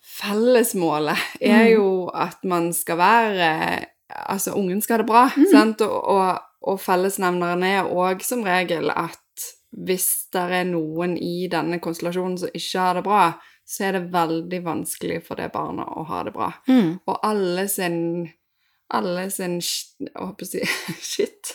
Fellesmålet 0.00 1.18
er 1.40 1.64
Mhm. 1.66 1.72
jo 1.74 2.10
at 2.14 2.42
man 2.44 2.72
skal 2.72 2.96
være 2.96 3.86
Altså, 4.28 4.50
ungen 4.56 4.80
skal 4.82 4.94
ha 4.96 4.98
det 4.98 5.06
bra, 5.06 5.28
mm. 5.36 5.44
sant? 5.52 5.80
Og, 5.82 6.04
og, 6.08 6.38
og 6.66 6.80
fellesnevneren 6.80 7.62
er 7.62 7.84
òg 7.86 8.22
som 8.26 8.42
regel 8.42 8.90
at 8.90 9.20
hvis 9.70 10.26
det 10.32 10.42
er 10.50 10.64
noen 10.66 11.14
i 11.16 11.46
denne 11.46 11.78
konstellasjonen 11.78 12.36
som 12.42 12.48
ikke 12.52 12.80
har 12.80 12.94
det 12.98 13.04
bra, 13.04 13.28
så 13.64 13.84
er 13.86 13.92
det 13.92 14.10
veldig 14.10 14.60
vanskelig 14.64 15.20
for 15.22 15.36
det 15.38 15.52
barnet 15.54 15.86
å 15.86 16.02
ha 16.08 16.24
det 16.26 16.32
bra. 16.34 16.48
Mm. 16.66 16.98
Og 17.06 17.20
alle 17.22 17.68
sin 17.70 18.26
alle 18.90 19.30
sin 19.30 19.60
Jeg 19.60 20.46
si 20.48 20.60
shit. 21.12 21.54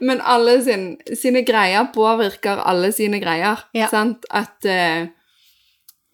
Men 0.00 0.20
alle 0.24 0.58
sin, 0.64 0.84
sine 1.14 1.44
greier 1.46 1.90
påvirker 1.94 2.62
alle 2.66 2.92
sine 2.92 3.20
greier. 3.20 3.66
Ja. 3.74 3.88
Sant? 3.92 4.26
At 4.30 4.64
uh, 4.64 5.08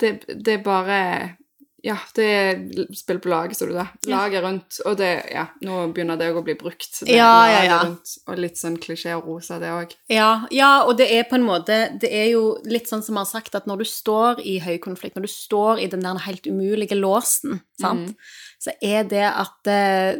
det, 0.01 0.13
det 0.45 0.63
bare 0.65 1.37
Ja, 1.87 1.95
det 2.19 2.25
er 2.27 2.87
spill 2.99 3.21
på 3.23 3.31
lag, 3.31 3.53
så 3.55 3.69
du 3.69 3.73
det. 3.77 3.85
Ja. 4.09 4.17
Laget 4.25 4.43
rundt. 4.43 4.79
Og 4.91 4.97
det 4.99 5.11
Ja, 5.31 5.45
nå 5.63 5.85
begynner 5.95 6.19
det 6.19 6.33
å 6.35 6.43
bli 6.43 6.57
brukt. 6.59 6.99
Det, 7.05 7.15
Ja, 7.15 7.47
ja, 7.53 7.61
ja. 7.69 7.77
Rundt, 7.85 8.17
og 8.27 8.41
litt 8.43 8.59
sånn 8.59 8.79
klisjé 8.83 9.15
og 9.15 9.29
rosa, 9.31 9.61
det 9.63 9.71
òg. 9.71 9.95
Ja, 10.11 10.31
ja, 10.51 10.73
og 10.83 10.97
det 10.99 11.07
er 11.15 11.29
på 11.31 11.37
en 11.39 11.47
måte 11.47 11.79
Det 12.01 12.11
er 12.11 12.33
jo 12.33 12.57
litt 12.67 12.91
sånn 12.91 13.05
som 13.07 13.15
vi 13.15 13.23
har 13.23 13.31
sagt, 13.31 13.55
at 13.55 13.67
når 13.71 13.85
du 13.85 13.87
står 13.87 14.43
i 14.45 14.59
høy 14.67 14.79
konflikt, 14.83 15.15
når 15.17 15.29
du 15.29 15.33
står 15.33 15.85
i 15.85 15.87
den 15.93 16.03
der 16.03 16.19
helt 16.27 16.47
umulige 16.51 16.99
låsen, 16.99 17.61
sant, 17.81 18.17
så 18.59 18.73
er 18.83 19.05
det 19.05 19.23
at 19.31 19.69
eh, 19.71 20.17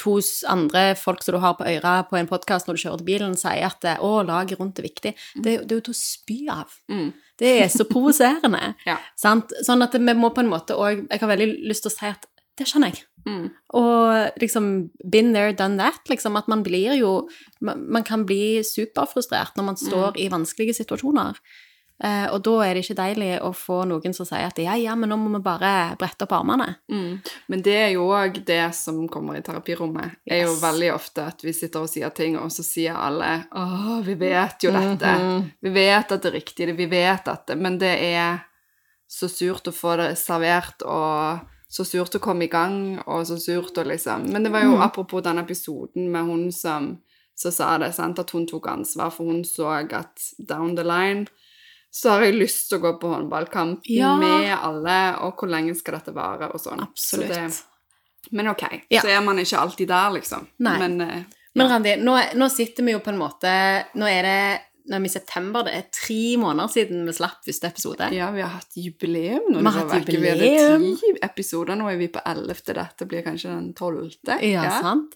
to 0.00 0.16
andre 0.48 0.94
folk 0.96 1.22
som 1.22 1.34
du 1.34 1.40
har 1.42 1.54
på 1.58 1.66
øra 1.68 1.98
på 2.08 2.16
en 2.16 2.28
podkast 2.30 2.66
når 2.68 2.78
du 2.78 2.82
kjører 2.84 2.98
til 3.02 3.08
bilen, 3.10 3.34
sier 3.36 3.66
at 3.66 3.84
eh, 3.84 3.98
'å, 4.00 4.24
laget 4.24 4.58
rundt 4.60 4.78
er 4.78 4.86
viktig', 4.88 5.14
det, 5.42 5.46
er 5.46 5.56
jo- 5.58 5.64
det 5.66 5.72
er 5.72 5.80
jo 5.80 5.86
til 5.90 5.94
å 5.94 6.00
spy 6.00 6.38
av. 6.48 6.72
Mm. 6.88 7.12
Det 7.40 7.54
er 7.64 7.70
så 7.72 7.86
provoserende. 7.88 8.74
Ja. 8.88 8.98
sant? 9.18 9.52
Sånn 9.66 9.82
at 9.84 9.94
vi 9.96 10.14
må 10.16 10.30
på 10.34 10.42
en 10.44 10.50
måte 10.50 10.76
òg 10.78 11.06
Jeg 11.06 11.20
har 11.22 11.30
veldig 11.30 11.48
lyst 11.68 11.86
til 11.86 11.92
å 11.92 11.94
si 11.94 12.10
at 12.10 12.26
det 12.60 12.66
skjønner 12.68 12.92
jeg. 12.92 13.06
Mm. 13.24 13.46
Og 13.76 14.40
liksom 14.40 14.66
been 15.12 15.32
there, 15.36 15.54
done 15.56 15.80
that. 15.80 16.00
Liksom 16.10 16.36
at 16.40 16.48
man 16.48 16.64
blir 16.66 16.96
jo 16.98 17.28
Man, 17.60 17.86
man 17.92 18.04
kan 18.04 18.24
bli 18.28 18.60
superfrustrert 18.64 19.56
når 19.56 19.66
man 19.66 19.76
står 19.80 20.16
i 20.20 20.30
vanskelige 20.32 20.78
situasjoner. 20.80 21.36
Eh, 22.04 22.26
og 22.32 22.40
da 22.42 22.54
er 22.64 22.74
det 22.74 22.84
ikke 22.84 22.96
deilig 22.96 23.30
å 23.44 23.50
få 23.52 23.82
noen 23.84 24.14
som 24.16 24.24
sier 24.24 24.46
at 24.46 24.58
ja, 24.62 24.72
ja, 24.80 24.94
men 24.96 25.10
nå 25.12 25.18
må 25.20 25.34
vi 25.34 25.42
bare 25.44 25.96
brette 26.00 26.24
opp 26.24 26.32
armene. 26.32 26.78
Mm. 26.88 27.18
Men 27.52 27.62
det 27.66 27.74
er 27.76 27.90
jo 27.92 28.06
òg 28.08 28.38
det 28.48 28.74
som 28.74 29.02
kommer 29.12 29.36
i 29.36 29.42
terapirommet. 29.44 30.16
er 30.24 30.46
jo 30.46 30.54
veldig 30.62 30.94
ofte 30.94 31.26
at 31.28 31.44
vi 31.44 31.52
sitter 31.52 31.84
og 31.84 31.90
sier 31.92 32.08
ting, 32.16 32.38
og 32.40 32.48
så 32.50 32.64
sier 32.64 32.96
alle 32.96 33.44
'Å, 33.52 34.02
vi 34.04 34.14
vet 34.14 34.64
jo 34.64 34.70
dette'. 34.70 35.18
Mhm. 35.18 35.50
Vi 35.60 35.70
vet 35.70 36.12
at 36.12 36.22
det 36.22 36.32
er 36.32 36.38
riktig, 36.40 36.76
vi 36.76 36.86
vet 36.86 37.28
at 37.28 37.46
det 37.46 37.58
Men 37.58 37.78
det 37.78 37.98
er 38.00 38.40
så 39.08 39.28
surt 39.28 39.68
å 39.68 39.72
få 39.72 39.96
det 39.96 40.16
servert, 40.16 40.82
og 40.86 41.40
så 41.68 41.84
surt 41.84 42.14
å 42.14 42.20
komme 42.20 42.44
i 42.44 42.48
gang, 42.48 42.98
og 43.06 43.26
så 43.26 43.36
surt 43.38 43.76
å 43.76 43.84
liksom 43.84 44.30
Men 44.30 44.42
det 44.42 44.52
var 44.52 44.62
jo 44.62 44.76
Mm. 44.76 44.82
apropos 44.82 45.22
den 45.22 45.38
episoden 45.38 46.10
med 46.10 46.24
hun 46.24 46.52
som, 46.52 46.98
så 47.36 47.52
sa 47.52 47.78
det, 47.78 47.94
sant, 47.94 48.18
at 48.18 48.30
hun 48.30 48.46
tok 48.46 48.66
ansvar, 48.68 49.10
for 49.12 49.24
hun 49.24 49.44
så 49.44 49.66
at 49.92 50.20
down 50.38 50.76
the 50.76 50.82
line 50.84 51.26
så 51.90 52.10
har 52.14 52.22
jeg 52.28 52.36
lyst 52.38 52.68
til 52.70 52.78
å 52.78 52.82
gå 52.84 52.92
på 53.02 53.08
håndballkamp 53.14 53.80
Ja. 53.90 54.14
med 54.16 54.52
alle, 54.56 54.98
og 55.26 55.36
hvor 55.40 55.50
lenge 55.50 55.74
skal 55.76 55.98
dette 55.98 56.14
vare, 56.14 56.48
og 56.54 56.60
sånn. 56.62 56.80
Absolutt. 56.84 57.28
Så 57.34 57.50
det, 57.50 58.30
men 58.32 58.48
ok, 58.52 58.62
Ja. 58.90 59.00
så 59.02 59.08
er 59.08 59.20
man 59.24 59.38
ikke 59.42 59.58
alltid 59.58 59.88
der, 59.88 60.10
liksom. 60.14 60.46
Nei. 60.60 60.78
Men 60.78 61.00
eh, 61.00 61.22
Men 61.54 61.66
Randi, 61.68 61.96
nå, 61.98 62.14
nå 62.38 62.48
sitter 62.48 62.84
vi 62.86 62.92
jo 62.92 63.00
på 63.02 63.10
en 63.10 63.18
måte 63.18 63.50
Nå 63.98 64.06
er 64.06 64.22
det 64.22 64.60
nå 64.90 64.96
er 64.96 65.00
vi 65.00 65.06
i 65.10 65.12
september, 65.12 65.62
det 65.66 65.72
er 65.74 65.82
tre 65.92 66.36
måneder 66.40 66.70
siden 66.72 67.04
vi 67.06 67.12
slapp 67.12 67.44
første 67.46 67.66
episode. 67.68 68.08
ja, 68.12 68.30
vi 68.32 68.40
har 68.40 68.48
hatt 68.56 68.72
jubileum 68.74 69.44
nå. 69.52 69.58
Vi 69.60 69.64
har 69.66 69.88
hatt 69.88 70.06
jubileum. 70.08 70.40
Vi 70.40 70.94
hadde 70.94 70.96
ti 70.98 71.10
episoder, 71.22 71.76
nå 71.76 71.86
er 71.92 71.96
vi 72.00 72.08
på 72.08 72.20
ellevte. 72.26 72.74
Dette 72.74 73.06
blir 73.06 73.22
kanskje 73.22 73.50
den 73.52 73.72
tolvte. 73.74 74.40
Ja, 74.42 74.80
sant? 74.80 75.14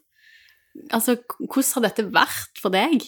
Altså, 0.93 1.16
hvordan 1.40 1.75
har 1.75 1.83
dette 1.88 2.04
vært 2.12 2.61
for 2.61 2.71
deg? 2.71 3.02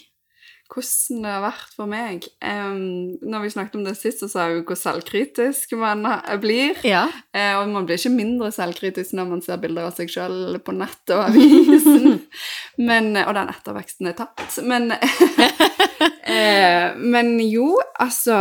Hvordan 0.72 1.22
det 1.22 1.30
har 1.30 1.42
vært 1.44 1.74
for 1.76 1.90
meg. 1.90 2.26
Um, 2.42 3.16
når 3.22 3.44
vi 3.44 3.52
snakket 3.54 3.78
om 3.78 3.84
det 3.86 3.94
sist, 3.98 4.22
så 4.22 4.28
sa 4.30 4.46
vi 4.50 4.62
hvor 4.66 4.78
selvkritisk 4.78 5.76
man 5.78 6.06
blir. 6.42 6.78
Ja. 6.86 7.06
Uh, 7.34 7.60
og 7.60 7.70
man 7.72 7.86
blir 7.88 8.00
ikke 8.00 8.14
mindre 8.14 8.50
selvkritisk 8.54 9.16
når 9.16 9.30
man 9.30 9.44
ser 9.44 9.60
bilder 9.62 9.88
av 9.88 9.96
seg 9.96 10.10
sjøl 10.12 10.58
på 10.64 10.74
nett 10.76 11.14
og 11.14 11.24
avisen. 11.28 12.20
men, 12.88 13.12
og 13.22 13.32
den 13.38 13.52
etterveksten 13.54 14.10
er 14.10 14.18
tatt. 14.18 14.58
Men, 14.66 14.90
uh, 14.96 16.88
men 17.14 17.36
jo, 17.46 17.76
altså 18.02 18.40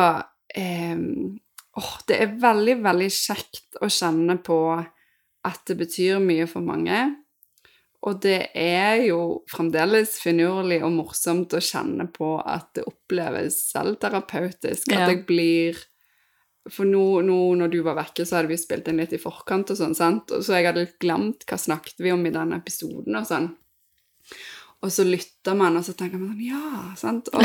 um, 0.57 1.37
oh, 1.77 1.93
Det 2.07 2.19
er 2.23 2.35
veldig, 2.41 2.79
veldig 2.85 3.11
kjekt 3.13 3.79
å 3.81 3.91
kjenne 3.91 4.39
på 4.43 4.59
at 5.45 5.61
det 5.69 5.77
betyr 5.77 6.17
mye 6.23 6.47
for 6.49 6.65
mange. 6.65 7.03
Og 8.03 8.19
det 8.21 8.49
er 8.53 8.99
jo 9.07 9.43
fremdeles 9.49 10.19
finurlig 10.21 10.81
og 10.83 10.91
morsomt 10.93 11.53
å 11.57 11.61
kjenne 11.63 12.05
på 12.13 12.35
at 12.45 12.67
det 12.77 12.83
oppleves 12.85 13.57
selvterapeutisk. 13.71 14.91
At 14.91 14.99
Ja. 14.99 15.07
jeg 15.09 15.25
blir 15.25 15.75
For 16.67 16.83
nå, 16.83 17.21
nå 17.21 17.55
når 17.55 17.69
du 17.69 17.81
var 17.83 17.93
vekke, 17.95 18.25
så 18.25 18.37
hadde 18.39 18.47
vi 18.49 18.57
spilt 18.57 18.87
inn 18.89 18.97
litt 18.97 19.11
i 19.13 19.19
forkant, 19.21 19.69
og 19.69 19.77
sånn, 19.77 19.93
sant? 19.93 20.31
Og 20.31 20.41
så 20.41 20.55
jeg 20.57 20.65
hadde 20.65 20.81
litt 20.87 20.95
glemt 20.99 21.45
hva 21.45 21.59
snakket 21.61 21.99
vi 22.01 22.09
om 22.11 22.25
i 22.25 22.31
den 22.33 22.53
episoden, 22.53 23.13
og 23.15 23.27
sånn. 23.29 23.51
Og 24.81 24.89
så 24.89 25.05
lytter 25.05 25.53
man, 25.55 25.77
og 25.77 25.85
så 25.85 25.93
tenker 25.93 26.17
man 26.17 26.33
sånn 26.33 26.41
Ja, 26.41 26.95
sant? 26.97 27.29
Og 27.33 27.41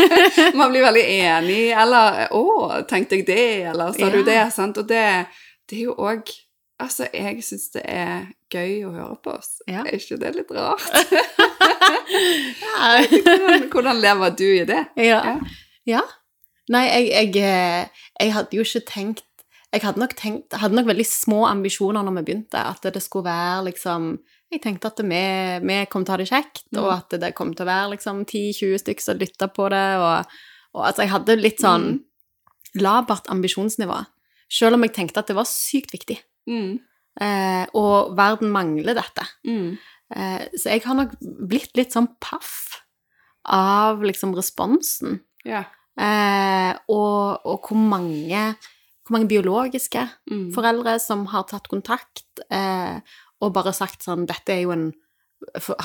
man 0.56 0.72
blir 0.72 0.86
veldig 0.86 1.04
enig. 1.04 1.60
Eller 1.76 2.28
Å, 2.32 2.82
tenkte 2.88 3.16
jeg 3.20 3.26
det? 3.28 3.44
Eller 3.74 3.92
sa 3.92 4.08
du 4.08 4.22
det? 4.24 4.40
Sant? 4.56 4.78
Og 4.80 4.88
det, 4.88 5.04
det 5.68 5.76
er 5.78 5.84
jo 5.90 5.94
òg 6.00 6.32
Altså, 6.82 7.06
jeg 7.14 7.42
syns 7.46 7.68
det 7.76 7.82
er 7.86 8.24
gøy 8.52 8.80
å 8.88 8.92
høre 8.94 9.16
på 9.22 9.32
oss. 9.38 9.60
Ja. 9.70 9.84
Er 9.86 9.94
ikke 10.00 10.18
det 10.20 10.32
litt 10.34 10.50
rart? 10.50 10.82
Hvordan, 12.12 13.68
hvordan 13.72 14.00
lever 14.02 14.34
du 14.38 14.44
i 14.46 14.64
det? 14.68 14.80
Ja. 14.96 15.20
Ja. 15.26 15.36
ja. 15.88 16.00
Nei, 16.72 16.84
jeg, 16.88 17.08
jeg, 17.10 17.42
eh, 17.42 18.04
jeg 18.22 18.32
hadde 18.36 18.56
jo 18.56 18.62
ikke 18.64 18.82
tenkt 18.86 19.24
Jeg 19.72 19.82
hadde 19.82 19.98
nok 20.02 20.12
tenkt 20.18 20.54
Hadde 20.60 20.76
nok 20.78 20.86
veldig 20.90 21.06
små 21.08 21.40
ambisjoner 21.48 22.04
når 22.06 22.14
vi 22.20 22.24
begynte, 22.28 22.60
at 22.62 22.84
det 22.94 23.02
skulle 23.02 23.26
være 23.26 23.64
liksom 23.70 24.12
Jeg 24.52 24.62
tenkte 24.62 24.92
at 24.92 25.02
vi, 25.02 25.22
vi 25.66 25.78
kom 25.90 26.04
til 26.06 26.12
å 26.12 26.16
ha 26.16 26.20
det 26.22 26.28
kjekt, 26.30 26.62
Mm. 26.72 26.80
og 26.84 26.90
at 26.94 27.16
det 27.20 27.32
kom 27.36 27.50
til 27.56 27.66
å 27.66 27.70
være 27.72 27.90
liksom 27.96 28.22
10-20 28.28 28.78
stykker 28.84 29.04
som 29.04 29.18
lytta 29.20 29.48
på 29.52 29.66
det, 29.72 29.84
og, 30.00 30.34
og 30.76 30.86
altså 30.88 31.02
Jeg 31.06 31.14
hadde 31.16 31.38
litt 31.40 31.60
sånn 31.64 31.86
Mm. 31.92 32.00
labert 32.80 33.26
ambisjonsnivå. 33.28 33.98
Selv 34.52 34.76
om 34.78 34.84
jeg 34.86 34.94
tenkte 34.96 35.20
at 35.20 35.28
det 35.28 35.36
var 35.36 35.44
sykt 35.48 35.92
viktig. 35.92 36.16
Mm. 36.48 36.78
Eh, 37.20 37.66
og 37.74 38.16
verden 38.16 38.50
mangler 38.52 38.94
dette. 38.96 39.26
Mm. 39.46 39.76
Eh, 40.14 40.46
så 40.56 40.70
jeg 40.72 40.82
har 40.84 40.94
nok 40.96 41.12
blitt 41.48 41.76
litt 41.76 41.92
sånn 41.92 42.08
paff 42.20 42.80
av 43.44 44.02
liksom 44.02 44.34
responsen. 44.36 45.20
Ja. 45.44 45.64
Eh, 45.98 46.72
og, 46.88 47.42
og 47.44 47.66
hvor 47.68 47.76
mange, 47.76 48.54
hvor 49.04 49.16
mange 49.18 49.28
biologiske 49.28 50.06
Mm. 50.30 50.52
foreldre 50.54 50.98
som 51.00 51.26
har 51.26 51.42
tatt 51.44 51.68
kontakt 51.68 52.22
eh, 52.50 53.00
og 53.42 53.52
bare 53.52 53.72
sagt 53.74 54.02
sånn 54.06 54.24
Dette 54.26 54.54
er 54.54 54.62
jo 54.62 54.70
en 54.72 54.92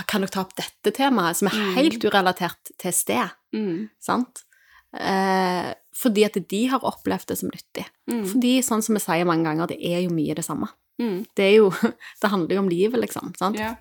Kan 0.07 0.21
dere 0.21 0.29
ta 0.29 0.41
opp 0.45 0.53
dette 0.55 0.91
temaet, 0.93 1.35
som 1.35 1.47
er 1.49 1.55
Mm. 1.57 1.73
helt 1.75 2.03
urelatert 2.05 2.71
til 2.77 2.93
sted? 2.93 3.31
Mm. 3.55 3.89
Sant? 3.99 4.43
Fordi 5.97 6.23
at 6.27 6.37
de 6.49 6.59
har 6.69 6.83
opplevd 6.85 7.31
det 7.31 7.37
som 7.39 7.49
nyttig. 7.49 7.85
Mm. 8.11 8.23
Fordi, 8.29 8.51
sånn 8.65 8.83
som 8.85 8.93
vi 8.97 9.01
sier 9.01 9.25
mange 9.25 9.47
ganger, 9.49 9.71
det 9.71 9.79
er 9.81 10.03
jo 10.05 10.11
mye 10.13 10.35
det 10.37 10.45
samme. 10.45 10.69
Mm. 11.01 11.23
Det 11.37 11.45
er 11.47 11.55
jo 11.57 11.71
Det 12.21 12.29
handler 12.33 12.55
jo 12.57 12.61
om 12.65 12.69
livet, 12.69 13.01
liksom. 13.01 13.33
Sant? 13.39 13.57
Ja. 13.57 13.75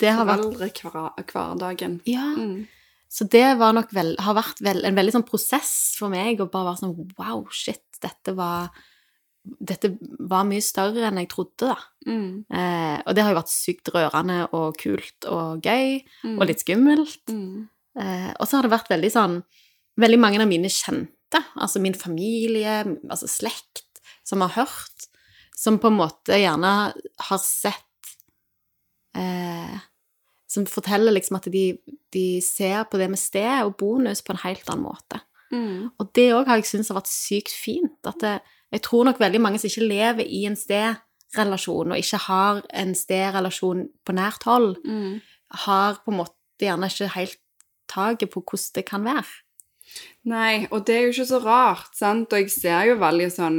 Det 0.00 0.10
har 0.12 0.26
vært 0.28 0.44
Foreldre-hverdagen. 0.80 2.00
Ja. 2.08 2.26
Mm. 2.36 2.66
Så 3.08 3.24
det 3.30 3.44
vel, 3.60 4.14
har 4.18 4.34
vært 4.36 4.58
vel, 4.64 4.82
en 4.84 4.96
veldig 4.98 5.14
sånn 5.14 5.24
prosess 5.28 5.72
for 5.98 6.12
meg 6.12 6.40
å 6.42 6.48
bare 6.50 6.72
være 6.72 6.80
sånn 6.82 6.96
Wow, 7.16 7.46
shit, 7.54 7.84
dette 8.02 8.34
var 8.36 8.72
Dette 9.46 9.92
var 10.26 10.42
mye 10.48 10.64
større 10.64 11.04
enn 11.06 11.20
jeg 11.20 11.28
trodde, 11.30 11.68
da. 11.70 11.76
Mm. 12.10 12.30
Eh, 12.50 12.96
og 13.06 13.14
det 13.14 13.22
har 13.22 13.30
jo 13.30 13.38
vært 13.38 13.52
sykt 13.52 13.92
rørende 13.94 14.40
og 14.58 14.74
kult 14.80 15.28
og 15.30 15.62
gøy, 15.62 16.00
Mm. 16.24 16.34
og 16.40 16.46
litt 16.50 16.64
skummelt. 16.64 17.22
mm. 17.30 17.68
Eh, 17.96 18.32
og 18.40 18.44
så 18.48 18.56
har 18.58 18.66
det 18.66 18.72
vært 18.74 18.90
veldig 18.90 19.12
sånn 19.14 19.36
Veldig 19.96 20.18
mange 20.20 20.40
av 20.42 20.48
mine 20.50 20.68
kjente, 20.72 21.40
altså 21.56 21.80
min 21.80 21.96
familie, 21.96 22.82
altså 23.08 23.28
slekt, 23.30 24.00
som 24.26 24.42
har 24.44 24.52
hørt, 24.56 25.06
som 25.56 25.78
på 25.80 25.88
en 25.88 25.96
måte 25.98 26.36
gjerne 26.36 26.72
har 27.28 27.38
sett 27.42 28.10
eh, 29.16 29.78
Som 30.46 30.66
forteller 30.68 31.12
liksom 31.12 31.36
at 31.38 31.48
de, 31.52 31.78
de 32.14 32.40
ser 32.44 32.84
på 32.90 32.98
det 33.00 33.08
med 33.10 33.18
sted 33.18 33.64
og 33.64 33.74
bonus 33.80 34.22
på 34.22 34.32
en 34.32 34.42
helt 34.44 34.68
annen 34.70 34.84
måte. 34.86 35.18
Mm. 35.50 35.88
Og 35.98 36.12
det 36.14 36.28
òg 36.34 36.46
har 36.48 36.60
jeg 36.60 36.68
syntes 36.70 36.92
har 36.92 37.00
vært 37.00 37.10
sykt 37.10 37.52
fint. 37.52 37.98
At 38.06 38.20
det, 38.22 38.36
jeg 38.72 38.84
tror 38.86 39.04
nok 39.08 39.20
veldig 39.20 39.40
mange 39.42 39.58
som 39.60 39.68
ikke 39.68 39.88
lever 39.88 40.22
i 40.24 40.44
en 40.48 40.56
stedrelasjon, 40.56 41.92
og 41.92 41.98
ikke 41.98 42.20
har 42.28 42.62
en 42.82 42.94
stedrelasjon 42.96 43.84
på 44.06 44.16
nært 44.16 44.46
hold, 44.48 44.76
Mm. 44.84 45.20
har 45.66 45.98
på 46.04 46.14
en 46.14 46.20
måte 46.22 46.62
gjerne 46.62 46.88
ikke 46.90 47.12
helt 47.16 47.38
taket 47.90 48.30
på 48.30 48.42
hvordan 48.42 48.74
det 48.74 48.86
kan 48.86 49.04
være. 49.04 49.26
Nei, 50.24 50.66
og 50.70 50.84
det 50.86 50.94
er 50.96 51.02
jo 51.06 51.12
ikke 51.14 51.26
så 51.30 51.38
rart, 51.44 51.94
sant? 51.94 52.32
Og 52.32 52.38
jeg 52.40 52.50
ser 52.50 52.86
jo 52.90 52.96
veldig 52.96 53.30
sånn 53.32 53.58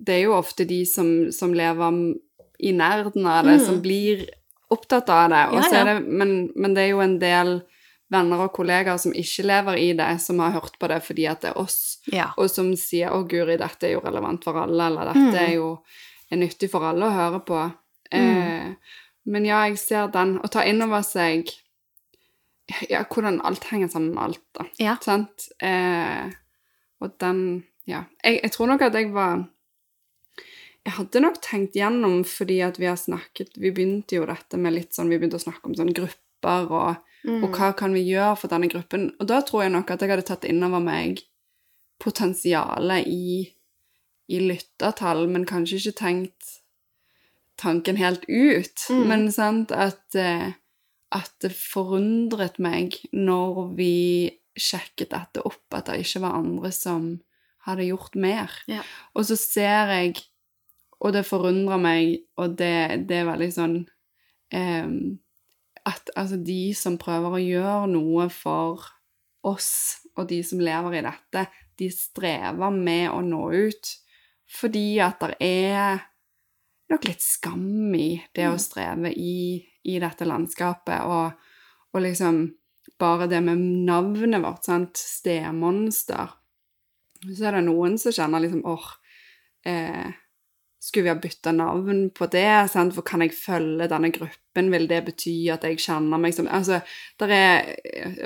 Det 0.00 0.14
er 0.14 0.22
jo 0.24 0.32
ofte 0.38 0.64
de 0.64 0.84
som, 0.88 1.30
som 1.30 1.52
lever 1.52 2.14
i 2.60 2.72
nerden 2.72 3.26
av 3.26 3.44
det, 3.44 3.58
Mm. 3.60 3.66
som 3.66 3.80
blir 3.82 4.26
opptatt 4.70 5.08
av 5.10 5.28
det. 5.30 5.42
Ja, 5.52 5.68
ja. 5.72 5.84
det 5.84 6.06
men, 6.08 6.50
men 6.56 6.74
det 6.74 6.84
er 6.84 6.88
jo 6.94 7.00
en 7.00 7.18
del 7.18 7.62
venner 8.10 8.40
og 8.46 8.52
kollegaer 8.54 8.98
som 8.98 9.12
ikke 9.12 9.44
lever 9.44 9.76
i 9.78 9.92
det, 9.92 10.20
som 10.20 10.38
har 10.40 10.50
hørt 10.52 10.78
på 10.80 10.88
det 10.88 11.02
fordi 11.04 11.26
at 11.28 11.40
det 11.42 11.50
er 11.50 11.58
oss, 11.60 11.98
Ja. 12.12 12.30
og 12.38 12.48
som 12.50 12.72
sier 12.76 13.10
'Å, 13.10 13.28
guri, 13.28 13.56
dette 13.58 13.84
er 13.86 13.92
jo 13.92 14.00
relevant 14.00 14.42
for 14.44 14.54
alle', 14.54 14.86
eller 14.86 15.04
'dette 15.12 15.34
Mm. 15.36 15.48
er 15.48 15.54
jo 15.54 15.78
er 16.32 16.36
nyttig 16.36 16.70
for 16.70 16.80
alle 16.84 17.04
å 17.06 17.12
høre 17.14 17.40
på'. 17.44 17.72
Eh, 18.12 18.74
Men 19.26 19.44
ja, 19.44 19.64
jeg 19.68 19.78
ser 19.78 20.06
den. 20.08 20.38
Å 20.40 20.48
ta 20.50 20.60
inn 20.64 20.80
over 20.82 21.02
seg 21.02 21.46
ja, 22.90 23.04
hvordan 23.04 23.40
alt 23.44 23.64
henger 23.70 23.88
sammen 23.92 24.14
med 24.14 24.22
alt, 24.24 24.42
da. 24.58 24.64
Ja. 24.78 24.96
Sant? 25.02 25.48
Eh, 25.62 26.30
og 27.00 27.16
den 27.20 27.64
Ja. 27.88 28.04
Jeg, 28.24 28.40
jeg 28.42 28.52
tror 28.52 28.66
nok 28.70 28.82
at 28.86 28.94
jeg 28.94 29.08
var 29.12 29.48
Jeg 30.86 30.92
hadde 30.96 31.20
nok 31.20 31.40
tenkt 31.42 31.74
gjennom 31.74 32.20
fordi 32.24 32.60
at 32.64 32.78
vi 32.78 32.86
har 32.86 32.96
snakket 32.96 33.56
Vi 33.58 33.70
begynte 33.72 34.16
jo 34.16 34.26
dette 34.28 34.56
med 34.60 34.72
litt 34.76 34.92
sånn 34.94 35.08
Vi 35.10 35.18
begynte 35.18 35.36
å 35.40 35.42
snakke 35.42 35.66
om 35.66 35.74
sånne 35.74 35.96
grupper 35.96 36.70
og, 36.70 37.06
Mm. 37.20 37.42
og 37.44 37.50
hva 37.52 37.66
kan 37.76 37.92
vi 37.92 38.00
gjøre 38.00 38.36
for 38.40 38.48
denne 38.48 38.68
gruppen. 38.72 39.10
Og 39.20 39.26
da 39.28 39.42
tror 39.44 39.62
jeg 39.66 39.72
nok 39.74 39.90
at 39.92 40.00
jeg 40.00 40.08
hadde 40.08 40.22
tatt 40.24 40.44
innover 40.48 40.80
meg 40.80 41.18
potensialet 42.00 43.04
i, 43.06 43.42
i 44.32 44.38
lyttertall, 44.40 45.26
men 45.28 45.44
kanskje 45.44 45.76
ikke 45.82 45.98
tenkt 46.00 46.54
tanken 47.60 47.98
helt 48.00 48.24
ut. 48.24 48.86
Mm. 48.88 49.02
Men 49.10 49.26
sant 49.36 49.72
at 49.76 50.16
eh, 50.16 50.54
at 51.14 51.32
det 51.42 51.52
forundret 51.56 52.60
meg 52.62 52.96
når 53.12 53.64
vi 53.78 53.94
sjekket 54.60 55.12
dette 55.14 55.42
opp, 55.46 55.66
at 55.74 55.88
det 55.88 56.04
ikke 56.04 56.22
var 56.24 56.38
andre 56.38 56.70
som 56.74 57.10
hadde 57.66 57.88
gjort 57.88 58.16
mer. 58.18 58.52
Ja. 58.70 58.82
Og 59.14 59.26
så 59.28 59.36
ser 59.38 59.92
jeg, 59.94 60.20
og 61.00 61.14
det 61.16 61.26
forundrer 61.28 61.80
meg, 61.80 62.20
og 62.40 62.56
det, 62.60 63.08
det 63.08 63.22
er 63.22 63.28
veldig 63.30 63.50
sånn 63.54 63.76
em, 64.54 65.18
At 65.88 66.10
altså 66.12 66.36
de 66.36 66.74
som 66.76 66.98
prøver 67.00 67.36
å 67.36 67.40
gjøre 67.40 67.88
noe 67.88 68.28
for 68.32 68.84
oss, 69.48 69.72
og 70.18 70.28
de 70.28 70.42
som 70.44 70.60
lever 70.60 70.98
i 70.98 71.04
dette, 71.06 71.46
de 71.80 71.88
strever 71.88 72.74
med 72.74 73.08
å 73.08 73.22
nå 73.24 73.46
ut 73.56 73.96
fordi 74.50 74.98
at 74.98 75.20
det 75.22 75.36
er 75.46 76.00
nok 76.90 77.04
litt 77.06 77.22
skam 77.22 77.94
i 77.94 78.18
det 78.34 78.48
å 78.50 78.58
streve 78.58 79.12
i, 79.14 79.62
i 79.88 79.98
dette 80.02 80.28
landskapet, 80.28 81.04
og, 81.06 81.32
og 81.94 82.04
liksom 82.04 82.42
bare 83.00 83.28
det 83.30 83.40
med 83.44 83.60
navnet 83.86 84.42
vårt, 84.42 84.64
sant, 84.66 85.00
stemonster, 85.00 86.34
så 87.20 87.48
er 87.48 87.58
det 87.58 87.66
noen 87.68 87.96
som 88.00 88.14
kjenner 88.14 88.44
liksom, 88.44 88.64
åh, 88.68 88.90
eh, 89.68 90.10
skulle 90.80 91.04
vi 91.04 91.12
ha 91.12 91.20
byttet 91.20 91.54
navn 91.56 92.06
på 92.16 92.28
det, 92.32 92.70
sant, 92.72 92.94
for 92.96 93.06
kan 93.06 93.24
jeg 93.24 93.36
følge 93.36 93.88
denne 93.92 94.12
gruppen, 94.14 94.70
vil 94.72 94.88
det 94.88 95.02
bety 95.08 95.34
at 95.52 95.66
jeg 95.68 95.80
kjenner 95.84 96.20
meg 96.20 96.36
som, 96.36 96.48
altså, 96.48 96.80
der 97.20 97.34
er, 97.36 97.70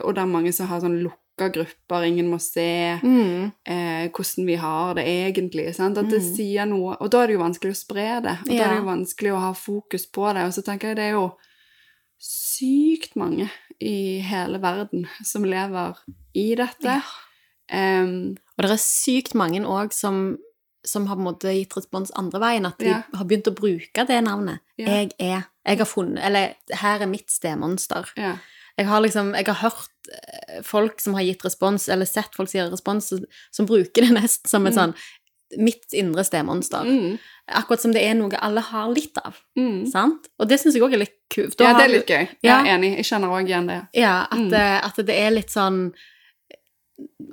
og 0.04 0.14
det 0.14 0.22
er 0.22 0.30
mange 0.30 0.54
som 0.54 0.70
har 0.70 0.82
sånn 0.84 1.02
lukka 1.38 1.48
grupper, 1.52 2.02
ingen 2.04 2.28
må 2.30 2.38
se, 2.40 2.98
Mm. 3.02 3.52
eh, 3.66 4.08
hvordan 4.10 4.46
vi 4.46 4.54
har 4.56 4.94
det 4.94 5.04
egentlig. 5.06 5.74
Sant? 5.74 5.98
At 5.98 6.08
det 6.10 6.20
Mm. 6.22 6.36
sier 6.36 6.66
noe 6.66 6.96
Og 7.00 7.10
da 7.10 7.22
er 7.22 7.26
det 7.26 7.34
jo 7.36 7.42
vanskelig 7.42 7.70
å 7.72 7.76
spre 7.86 8.22
det. 8.22 8.38
Og 8.42 8.46
da 8.46 8.54
er 8.64 8.68
det 8.68 8.78
jo 8.78 8.84
vanskelig 8.84 9.32
å 9.32 9.40
ha 9.40 9.52
fokus 9.52 10.06
på 10.06 10.32
det. 10.34 10.44
Og 10.44 10.52
så 10.52 10.62
tenker 10.64 10.88
jeg 10.88 10.96
det 10.96 11.04
er 11.04 11.12
jo 11.12 11.36
sykt 12.18 13.16
mange 13.16 13.50
i 13.80 14.20
hele 14.20 14.58
verden 14.58 15.06
som 15.24 15.44
lever 15.44 15.96
i 16.34 16.54
dette. 16.54 17.02
Ja. 17.02 18.02
Um, 18.02 18.36
Og 18.56 18.62
det 18.62 18.70
er 18.70 18.76
sykt 18.76 19.34
mange 19.34 19.60
òg 19.66 19.92
som, 19.92 20.38
som 20.86 21.06
har 21.06 21.16
på 21.16 21.20
en 21.20 21.24
måte 21.34 21.50
gitt 21.52 21.74
respons 21.76 22.10
andre 22.16 22.38
veien, 22.40 22.66
at 22.66 22.78
de 22.78 22.86
Ja. 22.86 23.02
har 23.12 23.24
begynt 23.24 23.48
å 23.48 23.54
bruke 23.54 24.06
det 24.06 24.22
navnet. 24.24 24.60
Ja. 24.78 24.86
Jeg 24.86 25.12
er 25.18 25.44
Jeg 25.66 25.78
har 25.78 25.86
funnet 25.86 26.22
Eller 26.22 26.54
her 26.72 27.00
er 27.00 27.06
mitt 27.06 27.28
stemonster. 27.30 28.04
ja. 28.16 28.36
Jeg 28.78 28.86
har 28.86 29.00
liksom 29.04 29.34
Jeg 29.36 29.46
har 29.46 29.60
hørt 29.70 29.90
eh, 30.12 30.62
folk 30.62 31.00
som 31.00 31.14
har 31.14 31.22
gitt 31.22 31.44
respons, 31.44 31.88
eller 31.88 32.04
sett 32.06 32.34
folk 32.34 32.48
som 32.50 32.58
gir 32.60 32.70
respons, 32.72 33.12
som, 33.52 33.66
bruker 33.66 34.02
det 34.06 34.10
nesten 34.16 34.48
som 34.50 34.66
et 34.66 34.74
Mm. 34.74 34.80
sånn 34.80 34.94
Mitt 35.60 35.92
indre 35.94 36.24
stemonster. 36.24 36.82
Mm, 36.82 37.18
Akkurat 37.54 37.78
som 37.80 37.92
det 37.92 38.00
er 38.02 38.14
noe 38.14 38.34
alle 38.42 38.60
har 38.60 38.88
litt 38.90 39.16
av. 39.22 39.36
mm. 39.56 39.84
Sant? 39.92 40.26
Og 40.40 40.48
det 40.48 40.58
syns 40.58 40.74
jeg 40.74 40.82
òg 40.82 40.94
er 40.94 40.98
litt 41.04 41.14
kult. 41.30 41.56
Da 41.56 41.64
Ja, 41.68 41.74
det 41.78 41.84
er 41.84 41.92
litt 41.92 42.06
gøy. 42.08 42.28
Jeg 42.42 42.50
er 42.50 42.64
enig. 42.74 42.96
Jeg 42.96 43.04
kjenner 43.04 43.28
òg 43.28 43.46
igjen 43.46 43.66
det. 43.68 43.86
Ja, 43.94 44.26
at, 44.30 44.38
Mm. 44.38 44.50
det, 44.50 44.64
at 44.84 44.96
det 45.06 45.14
er 45.14 45.30
litt 45.30 45.50
sånn 45.50 45.92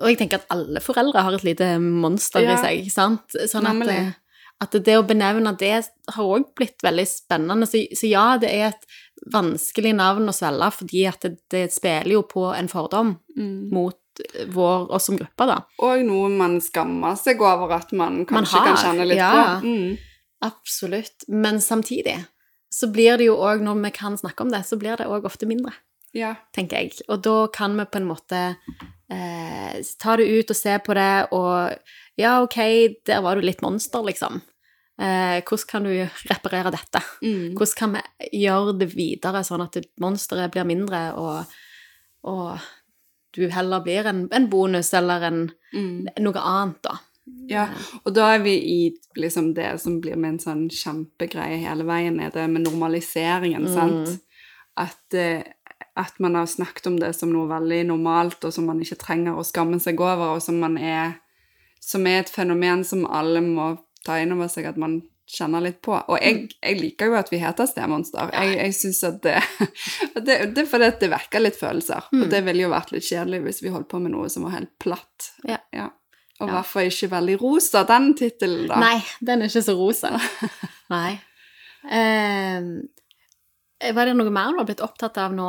Og 0.01 0.08
jeg 0.10 0.17
tenker 0.17 0.39
at 0.41 0.47
alle 0.49 0.80
foreldre 0.82 1.21
har 1.21 1.34
et 1.34 1.43
lite 1.43 1.80
monster 1.80 2.41
Ja. 2.41 2.54
i 2.56 2.58
seg, 2.62 2.91
sant? 2.91 3.30
Sånn 3.45 3.67
at, 3.67 4.15
at 4.62 4.71
det 4.84 4.95
å 4.97 5.06
benevne 5.06 5.56
det 5.58 5.86
har 6.10 6.23
òg 6.23 6.54
blitt 6.56 6.82
veldig 6.82 7.06
spennende. 7.08 7.67
Så, 7.69 7.84
så 7.93 8.10
ja, 8.10 8.38
det 8.38 8.49
er 8.49 8.67
et 8.69 8.86
vanskelig 9.29 9.93
navn 9.95 10.29
å 10.29 10.34
svelge, 10.34 10.71
fordi 10.73 11.03
at 11.10 11.21
det, 11.21 11.36
det 11.53 11.65
spiller 11.73 12.15
jo 12.17 12.21
på 12.27 12.47
en 12.55 12.67
fordom 12.71 13.17
Mm. 13.38 13.69
mot 13.71 13.97
vår, 14.51 14.89
oss 14.91 15.05
som 15.07 15.15
gruppe, 15.17 15.45
da. 15.47 15.62
Og 15.79 16.01
noe 16.05 16.27
man 16.29 16.57
skammer 16.62 17.15
seg 17.15 17.39
over 17.41 17.71
at 17.77 17.93
man 17.95 18.25
kanskje 18.25 18.60
Man 18.60 18.65
kan 18.67 18.81
kjenne 18.81 19.05
litt 19.07 19.17
ja. 19.17 19.29
på. 19.62 19.67
Mm. 19.67 19.97
Absolutt. 20.43 21.23
Men 21.27 21.62
samtidig 21.62 22.17
så 22.71 22.88
blir 22.91 23.17
det 23.17 23.29
jo 23.29 23.38
òg, 23.39 23.62
når 23.63 23.79
vi 23.86 23.91
kan 23.95 24.17
snakke 24.17 24.43
om 24.43 24.51
det, 24.51 24.65
så 24.67 24.77
blir 24.79 24.97
det 24.99 25.07
òg 25.07 25.25
ofte 25.25 25.47
mindre. 25.47 25.73
Ja. 26.13 26.36
tenker 26.51 26.81
jeg. 26.81 26.91
Og 27.07 27.21
da 27.23 27.47
kan 27.47 27.77
vi 27.79 27.86
på 27.88 28.01
en 28.01 28.07
måte 28.10 28.39
eh, 29.10 29.81
ta 29.99 30.15
det 30.19 30.27
ut 30.27 30.49
og 30.51 30.57
se 30.60 30.73
på 30.84 30.95
det, 30.97 31.27
og 31.31 31.71
ja, 32.19 32.41
ok, 32.43 32.57
der 33.07 33.21
var 33.23 33.36
du 33.39 33.45
litt 33.47 33.62
monster, 33.63 34.03
liksom. 34.03 34.41
Eh, 34.99 35.41
hvordan 35.47 35.67
kan 35.67 35.84
du 35.84 35.93
reparere 36.30 36.71
dette? 36.71 37.01
Mm. 37.23 37.54
Hvordan 37.58 37.77
kan 37.77 37.93
vi 37.95 38.41
gjøre 38.43 38.77
det 38.80 38.89
videre, 38.95 39.43
sånn 39.43 39.63
at 39.63 39.77
monsteret 39.99 40.51
blir 40.54 40.67
mindre, 40.67 41.13
og, 41.17 41.45
og 42.23 42.60
du 43.34 43.47
heller 43.49 43.80
blir 43.86 44.06
en, 44.12 44.25
en 44.32 44.49
bonus 44.51 44.93
eller 44.93 45.21
en, 45.30 45.41
Mm. 45.73 46.10
noe 46.19 46.36
annet, 46.43 46.82
da. 46.84 46.97
Ja, 47.47 47.69
og 48.04 48.12
da 48.13 48.34
er 48.36 48.41
vi 48.43 48.58
i 48.60 48.80
liksom 49.15 49.54
det 49.56 49.80
som 49.80 50.01
blir 50.01 50.17
med 50.19 50.34
en 50.34 50.39
sånn 50.39 50.65
kjempegreie 50.69 51.62
hele 51.63 51.86
veien, 51.88 52.19
er 52.19 52.30
det 52.36 52.43
med 52.51 52.65
normaliseringen, 52.65 53.69
Mm. 53.69 53.71
sant? 53.73 54.19
At, 54.75 55.13
eh, 55.13 55.43
at 55.95 56.19
man 56.19 56.36
har 56.36 56.45
snakket 56.45 56.88
om 56.88 56.99
det 56.99 57.13
som 57.15 57.32
noe 57.32 57.47
veldig 57.47 57.86
normalt, 57.88 58.43
og 58.43 58.51
som 58.51 58.65
man 58.65 58.82
ikke 58.84 58.99
trenger 58.99 59.38
å 59.39 59.45
skamme 59.47 59.80
seg 59.80 59.99
over, 60.01 60.36
og 60.36 60.41
som 60.41 60.60
man 60.60 60.77
er 60.77 61.15
Som 61.84 62.06
er 62.06 62.19
et 62.19 62.30
fenomen 62.30 62.84
som 62.86 63.08
alle 63.10 63.39
må 63.41 63.80
ta 64.06 64.20
inn 64.22 64.34
over 64.36 64.50
seg 64.52 64.68
at 64.72 64.80
man 64.82 65.00
kjenner 65.32 65.64
litt 65.64 65.78
på. 65.86 65.94
Og 65.96 66.18
jeg, 66.20 66.50
jeg 66.60 66.80
liker 66.82 67.12
jo 67.12 67.16
at 67.20 67.30
vi 67.32 67.40
heter 67.40 67.70
stemonster. 67.70 68.32
Jeg, 68.36 68.56
jeg 68.58 68.76
syns 68.76 69.00
at 69.10 69.20
det, 69.24 69.38
det 70.26 70.38
Det 70.58 70.66
fordi 70.68 70.90
det 71.00 71.12
vekker 71.14 71.44
litt 71.46 71.60
følelser. 71.60 72.10
Mm. 72.12 72.26
Og 72.26 72.32
det 72.34 72.42
ville 72.50 72.66
jo 72.66 72.72
vært 72.74 72.92
litt 72.96 73.08
kjedelig 73.08 73.44
hvis 73.46 73.62
vi 73.64 73.72
holdt 73.74 73.90
på 73.94 74.02
med 74.04 74.12
noe 74.16 74.30
som 74.34 74.48
var 74.48 74.58
helt 74.58 74.74
platt. 74.82 75.32
Ja. 75.48 75.62
Og 76.42 76.48
i 76.48 76.50
Ja. 76.50 76.56
hvert 76.58 76.72
fall 76.72 76.88
ikke 76.90 77.12
veldig 77.12 77.36
rosa, 77.42 77.84
den 77.86 78.16
tittelen, 78.18 78.66
da. 78.72 78.80
Nei, 78.82 78.98
den 79.22 79.44
er 79.46 79.52
ikke 79.52 79.62
så 79.68 79.76
rosa. 79.78 80.10
Nei. 80.96 81.12
Eh, 81.86 82.66
var 83.94 84.10
det 84.10 84.18
noe 84.18 84.34
mer 84.34 84.52
du 84.52 84.58
har 84.60 84.68
blitt 84.68 84.82
opptatt 84.86 85.22
av 85.22 85.38
nå? 85.38 85.48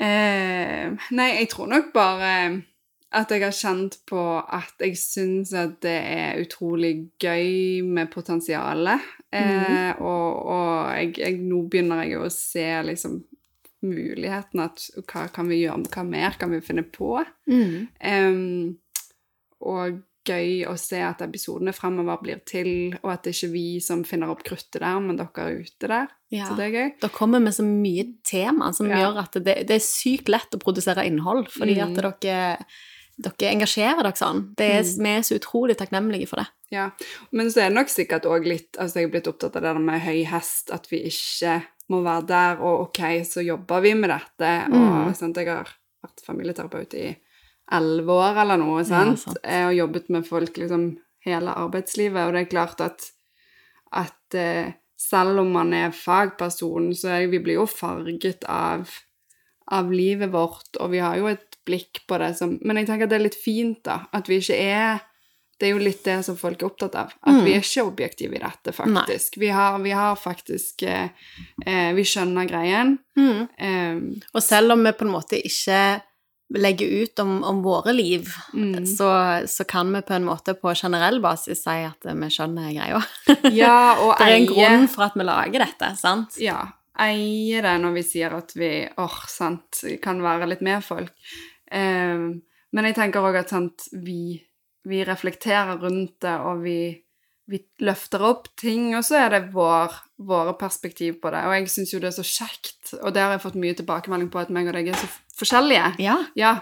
Eh, 0.00 0.88
nei, 1.12 1.28
jeg 1.36 1.50
tror 1.52 1.68
nok 1.68 1.90
bare 1.92 2.30
at 3.12 3.30
jeg 3.34 3.42
har 3.42 3.50
kjent 3.56 3.96
på 4.06 4.20
at 4.38 4.74
jeg 4.78 4.94
syns 5.00 5.52
at 5.58 5.80
det 5.82 5.96
er 5.98 6.38
utrolig 6.44 6.92
gøy 7.18 7.82
med 7.82 8.10
potensialet. 8.12 9.00
Eh, 9.32 9.94
Og, 9.98 10.46
og 10.46 10.92
jeg, 10.96 11.16
jeg, 11.18 11.38
nå 11.42 11.64
begynner 11.70 12.04
jeg 12.06 12.18
å 12.22 12.28
se 12.30 12.68
liksom 12.86 13.24
muligheten 13.82 14.60
at 14.62 14.82
hva 15.08 15.24
kan 15.32 15.48
vi 15.48 15.62
gjøre, 15.64 15.88
hva 15.90 16.04
mer 16.04 16.36
kan 16.38 16.50
vi 16.52 16.60
finne 16.60 16.82
på? 16.84 17.14
Em, 17.50 18.76
og 19.60 20.00
gøy 20.28 20.66
å 20.68 20.74
se 20.78 20.98
at 21.02 21.22
episodene 21.24 21.72
fremover 21.74 22.20
blir 22.22 22.42
til, 22.46 22.92
og 23.00 23.08
at 23.14 23.24
det 23.24 23.32
ikke 23.34 23.48
er 23.48 23.54
vi 23.54 23.64
som 23.82 24.02
finner 24.04 24.30
opp 24.30 24.42
kruttet 24.46 24.82
der, 24.82 24.98
men 25.00 25.16
dere 25.18 25.46
er 25.48 25.62
ute 25.64 25.88
der. 25.90 26.10
Ja. 26.30 26.44
Så 26.46 26.58
det 26.58 26.66
er 26.68 26.74
gøy. 26.76 26.90
Da 27.00 27.08
kommer 27.14 27.40
vi 27.42 27.54
så 27.56 27.64
mye 27.66 28.04
tema 28.28 28.68
som 28.76 28.90
Ja. 28.92 29.00
gjør 29.00 29.22
at 29.24 29.32
det, 29.40 29.56
det 29.66 29.78
er 29.78 29.82
sykt 29.82 30.28
lett 30.28 30.54
å 30.54 30.60
produsere 30.62 31.06
innhold, 31.08 31.48
fordi 31.50 31.78
Mm. 31.80 31.82
at 31.96 32.20
dere, 32.20 32.58
dere 33.24 33.50
engasjerer 33.54 34.02
dere 34.06 34.16
sånn. 34.18 34.42
Det 34.56 34.66
er, 34.70 34.82
Mm. 34.82 35.02
Vi 35.04 35.10
er 35.16 35.22
så 35.28 35.38
utrolig 35.38 35.76
takknemlige 35.78 36.28
for 36.28 36.36
det. 36.42 36.46
Ja, 36.72 36.90
men 37.32 37.48
så 37.50 37.60
er 37.64 37.68
det 37.70 37.76
nok 37.80 37.88
sikkert 37.90 38.26
òg 38.30 38.46
litt 38.46 38.76
Altså, 38.78 39.00
jeg 39.00 39.08
er 39.08 39.10
blitt 39.10 39.26
opptatt 39.28 39.56
av 39.56 39.62
det 39.62 39.72
der 39.74 39.78
med 39.82 40.00
høy 40.00 40.24
hest, 40.30 40.70
at 40.70 40.86
vi 40.90 41.00
ikke 41.10 41.62
må 41.90 42.02
være 42.04 42.26
der, 42.26 42.60
og 42.62 42.88
ok, 42.88 43.00
så 43.26 43.42
jobber 43.44 43.80
vi 43.82 43.94
med 43.94 44.10
dette, 44.10 44.52
og 44.70 45.08
Mm. 45.08 45.14
sant, 45.14 45.36
jeg 45.36 45.48
har 45.48 45.66
vært 46.04 46.22
familieterapeut 46.24 46.94
i 46.94 47.16
elleve 47.72 48.08
år 48.14 48.40
eller 48.42 48.56
noe, 48.58 48.84
sant, 48.84 49.18
sant. 49.18 49.38
Jeg 49.44 49.64
har 49.64 49.72
jobbet 49.72 50.08
med 50.10 50.26
folk 50.26 50.54
liksom 50.56 50.98
hele 51.26 51.50
arbeidslivet, 51.54 52.26
og 52.26 52.32
det 52.34 52.40
er 52.46 52.50
klart 52.50 52.80
at, 52.80 53.10
at 53.92 54.34
eh, 54.34 54.72
selv 54.96 55.40
om 55.40 55.50
man 55.52 55.72
er 55.74 55.90
fagperson, 55.90 56.92
så 56.94 57.08
er 57.18 57.26
vi 57.28 57.38
blir 57.40 57.54
jo 57.58 57.66
farget 57.66 58.44
av, 58.48 58.88
av 59.70 59.90
livet 59.90 60.30
vårt, 60.30 60.76
og 60.80 60.90
vi 60.92 60.98
har 60.98 61.16
jo 61.16 61.26
et 61.26 61.49
blikk 61.70 62.02
på 62.10 62.18
det 62.22 62.32
som 62.38 62.58
Men 62.66 62.82
jeg 62.82 62.90
tenker 62.90 63.06
at 63.08 63.14
det 63.14 63.20
er 63.20 63.28
litt 63.30 63.38
fint, 63.40 63.80
da, 63.86 64.02
at 64.12 64.28
vi 64.30 64.40
ikke 64.42 64.58
er 64.66 65.06
det 65.60 65.68
er 65.68 65.74
jo 65.74 65.80
litt 65.84 65.98
det 66.06 66.14
som 66.24 66.36
folk 66.40 66.62
er 66.62 66.70
opptatt 66.70 66.94
av. 66.96 67.10
At 67.20 67.34
Mm. 67.36 67.40
vi 67.44 67.50
er 67.52 67.60
ikke 67.60 67.82
objektive 67.84 68.36
i 68.38 68.40
dette, 68.40 68.72
faktisk. 68.72 69.34
Vi 69.36 69.50
har, 69.52 69.74
vi 69.84 69.90
har 69.92 70.14
faktisk 70.16 70.82
eh, 70.88 71.10
eh, 71.66 71.90
Vi 71.92 72.00
skjønner 72.08 72.48
greien. 72.48 72.94
Eh, 73.58 73.98
Og 74.32 74.40
selv 74.42 74.72
om 74.72 74.82
vi 74.86 74.92
på 74.96 75.04
en 75.04 75.12
måte 75.12 75.36
ikke 75.36 76.00
legger 76.56 76.88
ut 77.02 77.20
om, 77.22 77.44
om 77.44 77.60
våre 77.62 77.92
liv, 77.92 78.32
Mm. 78.54 78.86
så, 78.86 79.10
så 79.46 79.64
kan 79.68 79.92
vi 79.92 80.00
på 80.00 80.14
en 80.16 80.24
måte 80.24 80.54
på 80.56 80.72
generell 80.74 81.20
basis 81.20 81.60
si 81.62 81.76
at 81.84 82.08
vi 82.08 82.30
skjønner 82.32 82.72
greia. 82.72 83.02
Ja, 83.52 83.76
og 84.02 84.16
Det 84.16 84.26
er 84.26 84.32
en 84.32 84.42
eie 84.42 84.48
grunn 84.48 84.88
for 84.88 85.04
at 85.10 85.14
vi 85.20 85.28
lager 85.28 85.66
dette, 85.66 85.92
sant? 86.00 86.40
Ja. 86.40 86.62
Eie 86.98 87.60
det 87.62 87.76
når 87.84 87.92
vi 88.00 88.02
sier 88.02 88.32
at 88.36 88.56
vi 88.56 88.88
åh, 88.96 89.20
sant, 89.28 89.84
kan 90.02 90.24
være 90.24 90.48
litt 90.48 90.64
med 90.64 90.82
folk. 90.88 91.12
Ehm, 91.74 92.40
men 92.74 92.88
jeg 92.88 92.96
tenker 92.98 93.26
òg 93.26 93.40
at 93.40 93.52
sant, 93.52 93.86
vi, 93.92 94.38
vi 94.86 95.04
reflekterer 95.06 95.80
rundt 95.82 96.20
det, 96.22 96.36
og 96.46 96.62
vi, 96.64 96.78
vi 97.50 97.62
løfter 97.82 98.24
opp 98.26 98.50
ting, 98.60 98.92
og 98.98 99.04
så 99.06 99.24
er 99.24 99.34
det 99.34 99.42
vår, 99.54 99.96
våre 100.30 100.54
perspektiv 100.58 101.18
på 101.22 101.32
det. 101.34 101.44
Og 101.48 101.56
jeg 101.56 101.70
syns 101.72 101.94
jo 101.94 102.02
det 102.02 102.12
er 102.12 102.18
så 102.20 102.26
kjekt, 102.26 102.94
og 103.00 103.14
det 103.14 103.24
har 103.24 103.34
jeg 103.36 103.44
fått 103.46 103.60
mye 103.60 103.78
tilbakemelding 103.78 104.30
på, 104.32 104.42
at 104.42 104.52
meg 104.54 104.70
og 104.70 104.78
deg 104.78 104.92
er 104.92 105.00
så 105.00 105.10
forskjellige. 105.40 105.94
Ja. 106.02 106.18
Ja, 106.38 106.56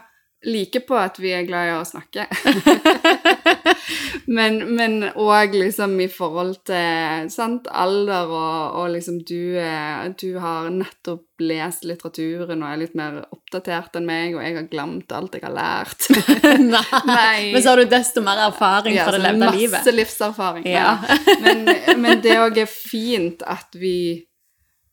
like 0.46 0.84
på 0.86 0.96
at 0.98 1.18
vi 1.20 1.34
er 1.34 1.46
glad 1.48 1.70
i 1.70 1.76
å 1.76 1.84
snakke. 1.88 2.28
men, 4.38 4.60
men 4.76 4.98
òg 5.14 5.54
liksom 5.56 5.96
i 6.00 6.08
forhold 6.12 6.58
til 6.68 7.28
sant, 7.32 7.68
alder 7.70 8.28
og, 8.28 8.76
og 8.82 8.92
liksom 8.94 9.20
du, 9.28 9.56
er, 9.60 10.12
du 10.20 10.38
har 10.42 10.70
nettopp 10.74 11.24
lest 11.38 11.84
litteraturen 11.86 12.64
og 12.64 12.68
er 12.72 12.80
litt 12.80 12.96
mer 12.98 13.20
oppdatert 13.30 13.94
enn 14.00 14.08
meg, 14.08 14.34
og 14.34 14.42
jeg 14.42 14.56
har 14.56 14.68
glemt 14.72 15.12
alt 15.14 15.36
jeg 15.38 15.44
har 15.46 15.54
lært. 15.54 16.08
Nei. 16.74 16.82
Nei. 17.06 17.42
Men 17.54 17.62
så 17.62 17.72
har 17.74 17.82
du 17.82 17.90
desto 17.92 18.24
mer 18.26 18.42
erfaring 18.48 18.96
Ja, 18.98 19.06
fra 19.06 19.14
det 19.18 19.22
levde 19.26 19.44
masse 19.44 19.58
livet. 19.60 19.92
livserfaring. 20.00 20.66
Ja. 20.66 20.96
men, 21.44 21.62
men 22.02 22.24
det 22.24 22.38
òg 22.42 22.58
er 22.64 22.70
fint 22.70 23.44
at 23.46 23.78
vi 23.78 24.24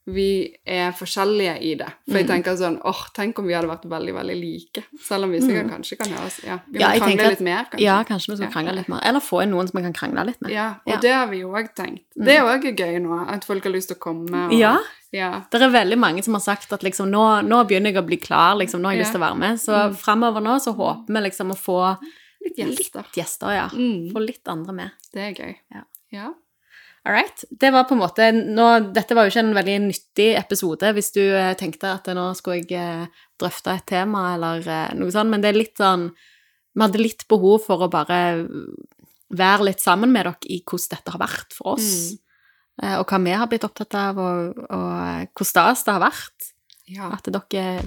vi 0.07 0.55
er 0.67 0.91
forskjellige 0.93 1.61
i 1.63 1.73
det. 1.75 1.87
For 2.05 2.13
Mm. 2.13 2.17
jeg 2.19 2.27
tenker 2.27 2.55
sånn 2.55 2.79
åh, 2.85 2.99
tenk 3.15 3.39
om 3.39 3.47
vi 3.47 3.53
hadde 3.53 3.67
vært 3.67 3.85
veldig, 3.89 4.13
veldig 4.13 4.35
like. 4.39 4.83
Selv 5.01 5.23
om 5.23 5.31
vi 5.31 5.39
sikkert 5.39 5.69
kanskje 5.71 5.97
kan 5.97 6.11
høres 6.13 6.43
Ja, 6.45 6.59
vi 6.69 6.77
Mm. 6.77 6.81
Ja, 6.81 6.87
må 6.89 6.99
krangle 6.99 7.29
litt 7.29 7.41
mer, 7.41 7.63
kanskje. 7.71 7.79
Ja, 7.81 8.03
kanskje 8.03 8.27
vi 8.29 8.35
skal 8.37 8.51
krangle 8.51 8.75
litt 8.75 8.87
mer. 8.87 8.99
Eller 9.03 9.19
få 9.19 9.41
inn 9.43 9.49
noen 9.51 9.67
som 9.67 9.81
vi 9.81 9.83
kan 9.91 9.93
krangle 9.93 10.25
litt 10.27 10.41
med. 10.41 10.51
Ja, 10.51 10.69
og 10.69 10.77
Ja. 10.85 10.95
Mm. 10.97 11.01
det 11.01 11.11
har 11.13 11.27
vi 11.27 11.37
jo 11.39 11.49
òg 11.51 11.73
tenkt. 11.75 12.03
Det 12.15 12.27
er 12.37 12.41
òg 12.43 12.61
gøy 12.77 13.01
nå, 13.01 13.27
at 13.29 13.43
folk 13.45 13.63
har 13.63 13.71
lyst 13.71 13.87
til 13.87 13.95
å 13.97 13.99
komme. 13.99 14.45
Og, 14.47 14.53
Ja. 14.53 14.77
ja. 15.11 15.41
Det 15.49 15.61
er 15.61 15.69
veldig 15.71 15.97
mange 15.97 16.23
som 16.23 16.33
har 16.35 16.41
sagt 16.41 16.71
at 16.71 16.81
liksom, 16.83 17.09
nå, 17.09 17.41
nå 17.43 17.67
begynner 17.67 17.91
jeg 17.93 18.03
å 18.03 18.05
bli 18.05 18.17
klar, 18.17 18.55
liksom, 18.57 18.81
nå 18.81 18.85
har 18.89 18.93
jeg 18.93 19.01
lyst 19.05 19.11
til 19.13 19.21
å 19.21 19.27
være 19.31 19.37
med. 19.39 19.57
Så 19.57 19.73
Mm. 19.89 19.95
fremover 19.95 20.41
nå 20.43 20.59
så 20.61 20.75
håper 20.75 21.07
vi 21.07 21.29
liksom 21.29 21.51
å 21.51 21.57
få 21.57 21.97
Litt 22.45 22.57
gjester. 22.57 23.01
litt 23.01 23.13
gjester, 23.13 23.47
ja. 23.55 23.67
Mm, 23.69 24.11
Få 24.13 24.19
litt 24.23 24.47
andre 24.47 24.71
med. 24.71 24.91
det 25.11 25.39
er 25.39 25.43
gøy. 25.43 25.55
Ja. 26.11 26.33
All 27.05 27.13
right. 27.13 27.43
Det 27.51 27.69
var 27.69 27.83
på 27.85 27.93
en 27.93 28.01
måte 28.01 28.31
nå, 28.33 28.65
Dette 28.95 29.13
var 29.13 29.27
jo 29.27 29.33
ikke 29.33 29.43
en 29.45 29.53
veldig 29.53 29.75
nyttig 29.83 30.29
episode 30.39 30.89
hvis 30.97 31.11
du 31.13 31.21
eh, 31.21 31.51
tenkte 31.59 31.91
at 31.93 32.07
nå 32.17 32.23
skulle 32.39 32.63
jeg 32.63 32.79
eh, 32.81 33.05
drøfte 33.37 33.75
et 33.77 33.85
tema 33.91 34.23
eller 34.33 34.65
eh, 34.65 34.93
noe 34.97 35.13
sånt, 35.13 35.29
men 35.29 35.43
det 35.43 35.51
er 35.51 35.59
litt 35.59 35.77
sånn 35.77 36.07
Vi 36.09 36.81
hadde 36.81 37.03
litt 37.03 37.27
behov 37.29 37.61
for 37.67 37.85
å 37.85 37.91
bare 37.93 38.47
være 39.35 39.67
litt 39.69 39.81
sammen 39.85 40.11
med 40.13 40.25
dere 40.25 40.49
i 40.49 40.59
hvordan 40.65 40.91
dette 40.95 41.13
har 41.13 41.21
vært 41.21 41.53
for 41.53 41.75
oss. 41.75 41.91
eh, 42.81 42.97
Og 42.99 43.05
hva 43.13 43.21
vi 43.23 43.37
har 43.37 43.47
blitt 43.53 43.63
opptatt 43.69 43.95
av, 44.01 44.17
og, 44.19 44.59
og 44.65 45.29
hvor 45.37 45.47
stas 45.49 45.85
det 45.85 45.93
har 45.95 46.03
vært. 46.07 46.49
ja. 46.89 47.11
At 47.15 47.29
dere 47.29 47.81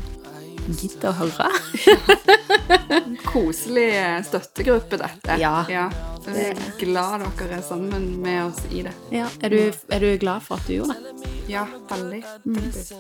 gidder 0.79 1.11
å 1.11 1.19
høre. 1.25 1.51
Koselig 3.38 4.24
støttegruppe, 4.27 4.98
dette. 4.98 5.37
Ja. 5.38 5.62
Jeg 5.70 6.51
er 6.53 6.59
glad 6.81 7.22
dere 7.38 7.59
er 7.59 7.62
sammen 7.64 8.09
med 8.22 8.48
oss 8.48 8.59
i 8.74 8.83
det. 8.85 8.92
Ja. 9.14 9.29
Er, 9.46 9.48
du, 9.55 9.61
er 9.94 10.03
du 10.03 10.09
glad 10.20 10.42
for 10.44 10.59
at 10.59 10.66
du 10.66 10.74
gjorde 10.74 10.96
det? 10.98 11.31
Ja, 11.48 11.62
veldig, 11.88 12.18
faktisk. 12.44 12.92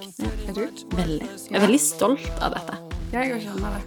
Er 0.48 0.54
du? 0.56 0.62
Veldig. 0.96 1.28
Jeg 1.50 1.58
er 1.58 1.64
veldig 1.66 1.80
stolt 1.82 2.30
av 2.40 2.54
dette. 2.54 2.78
Ja, 3.12 3.24
Jeg 3.24 3.34
òg 3.34 3.42
kjenner 3.48 3.70
det. 3.76 3.82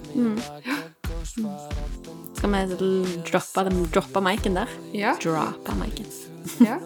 Skal 2.37 2.49
vi 2.53 2.61
droppe, 3.31 3.65
droppe 3.95 4.23
miken 4.27 4.59
der? 4.59 4.75
Ja. 4.97 5.15
Droppe 5.23 5.77
miken. 5.79 6.11
ja. 6.69 6.77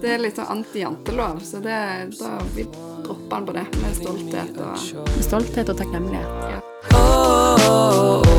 Det 0.00 0.14
er 0.14 0.22
litt 0.24 0.38
sånn 0.40 0.48
anti-jantelov, 0.54 1.42
så 1.44 1.60
det, 1.60 1.76
da 2.16 2.38
vi 2.56 2.64
dropper 3.04 3.36
den 3.36 3.46
på 3.50 3.56
det 3.58 3.66
med 3.82 3.98
stolthet 4.00 4.60
og 4.64 4.72
Med 5.12 5.24
stolthet 5.28 5.74
og 5.74 5.76
takknemlighet. 5.84 6.30
ja. 6.56 8.38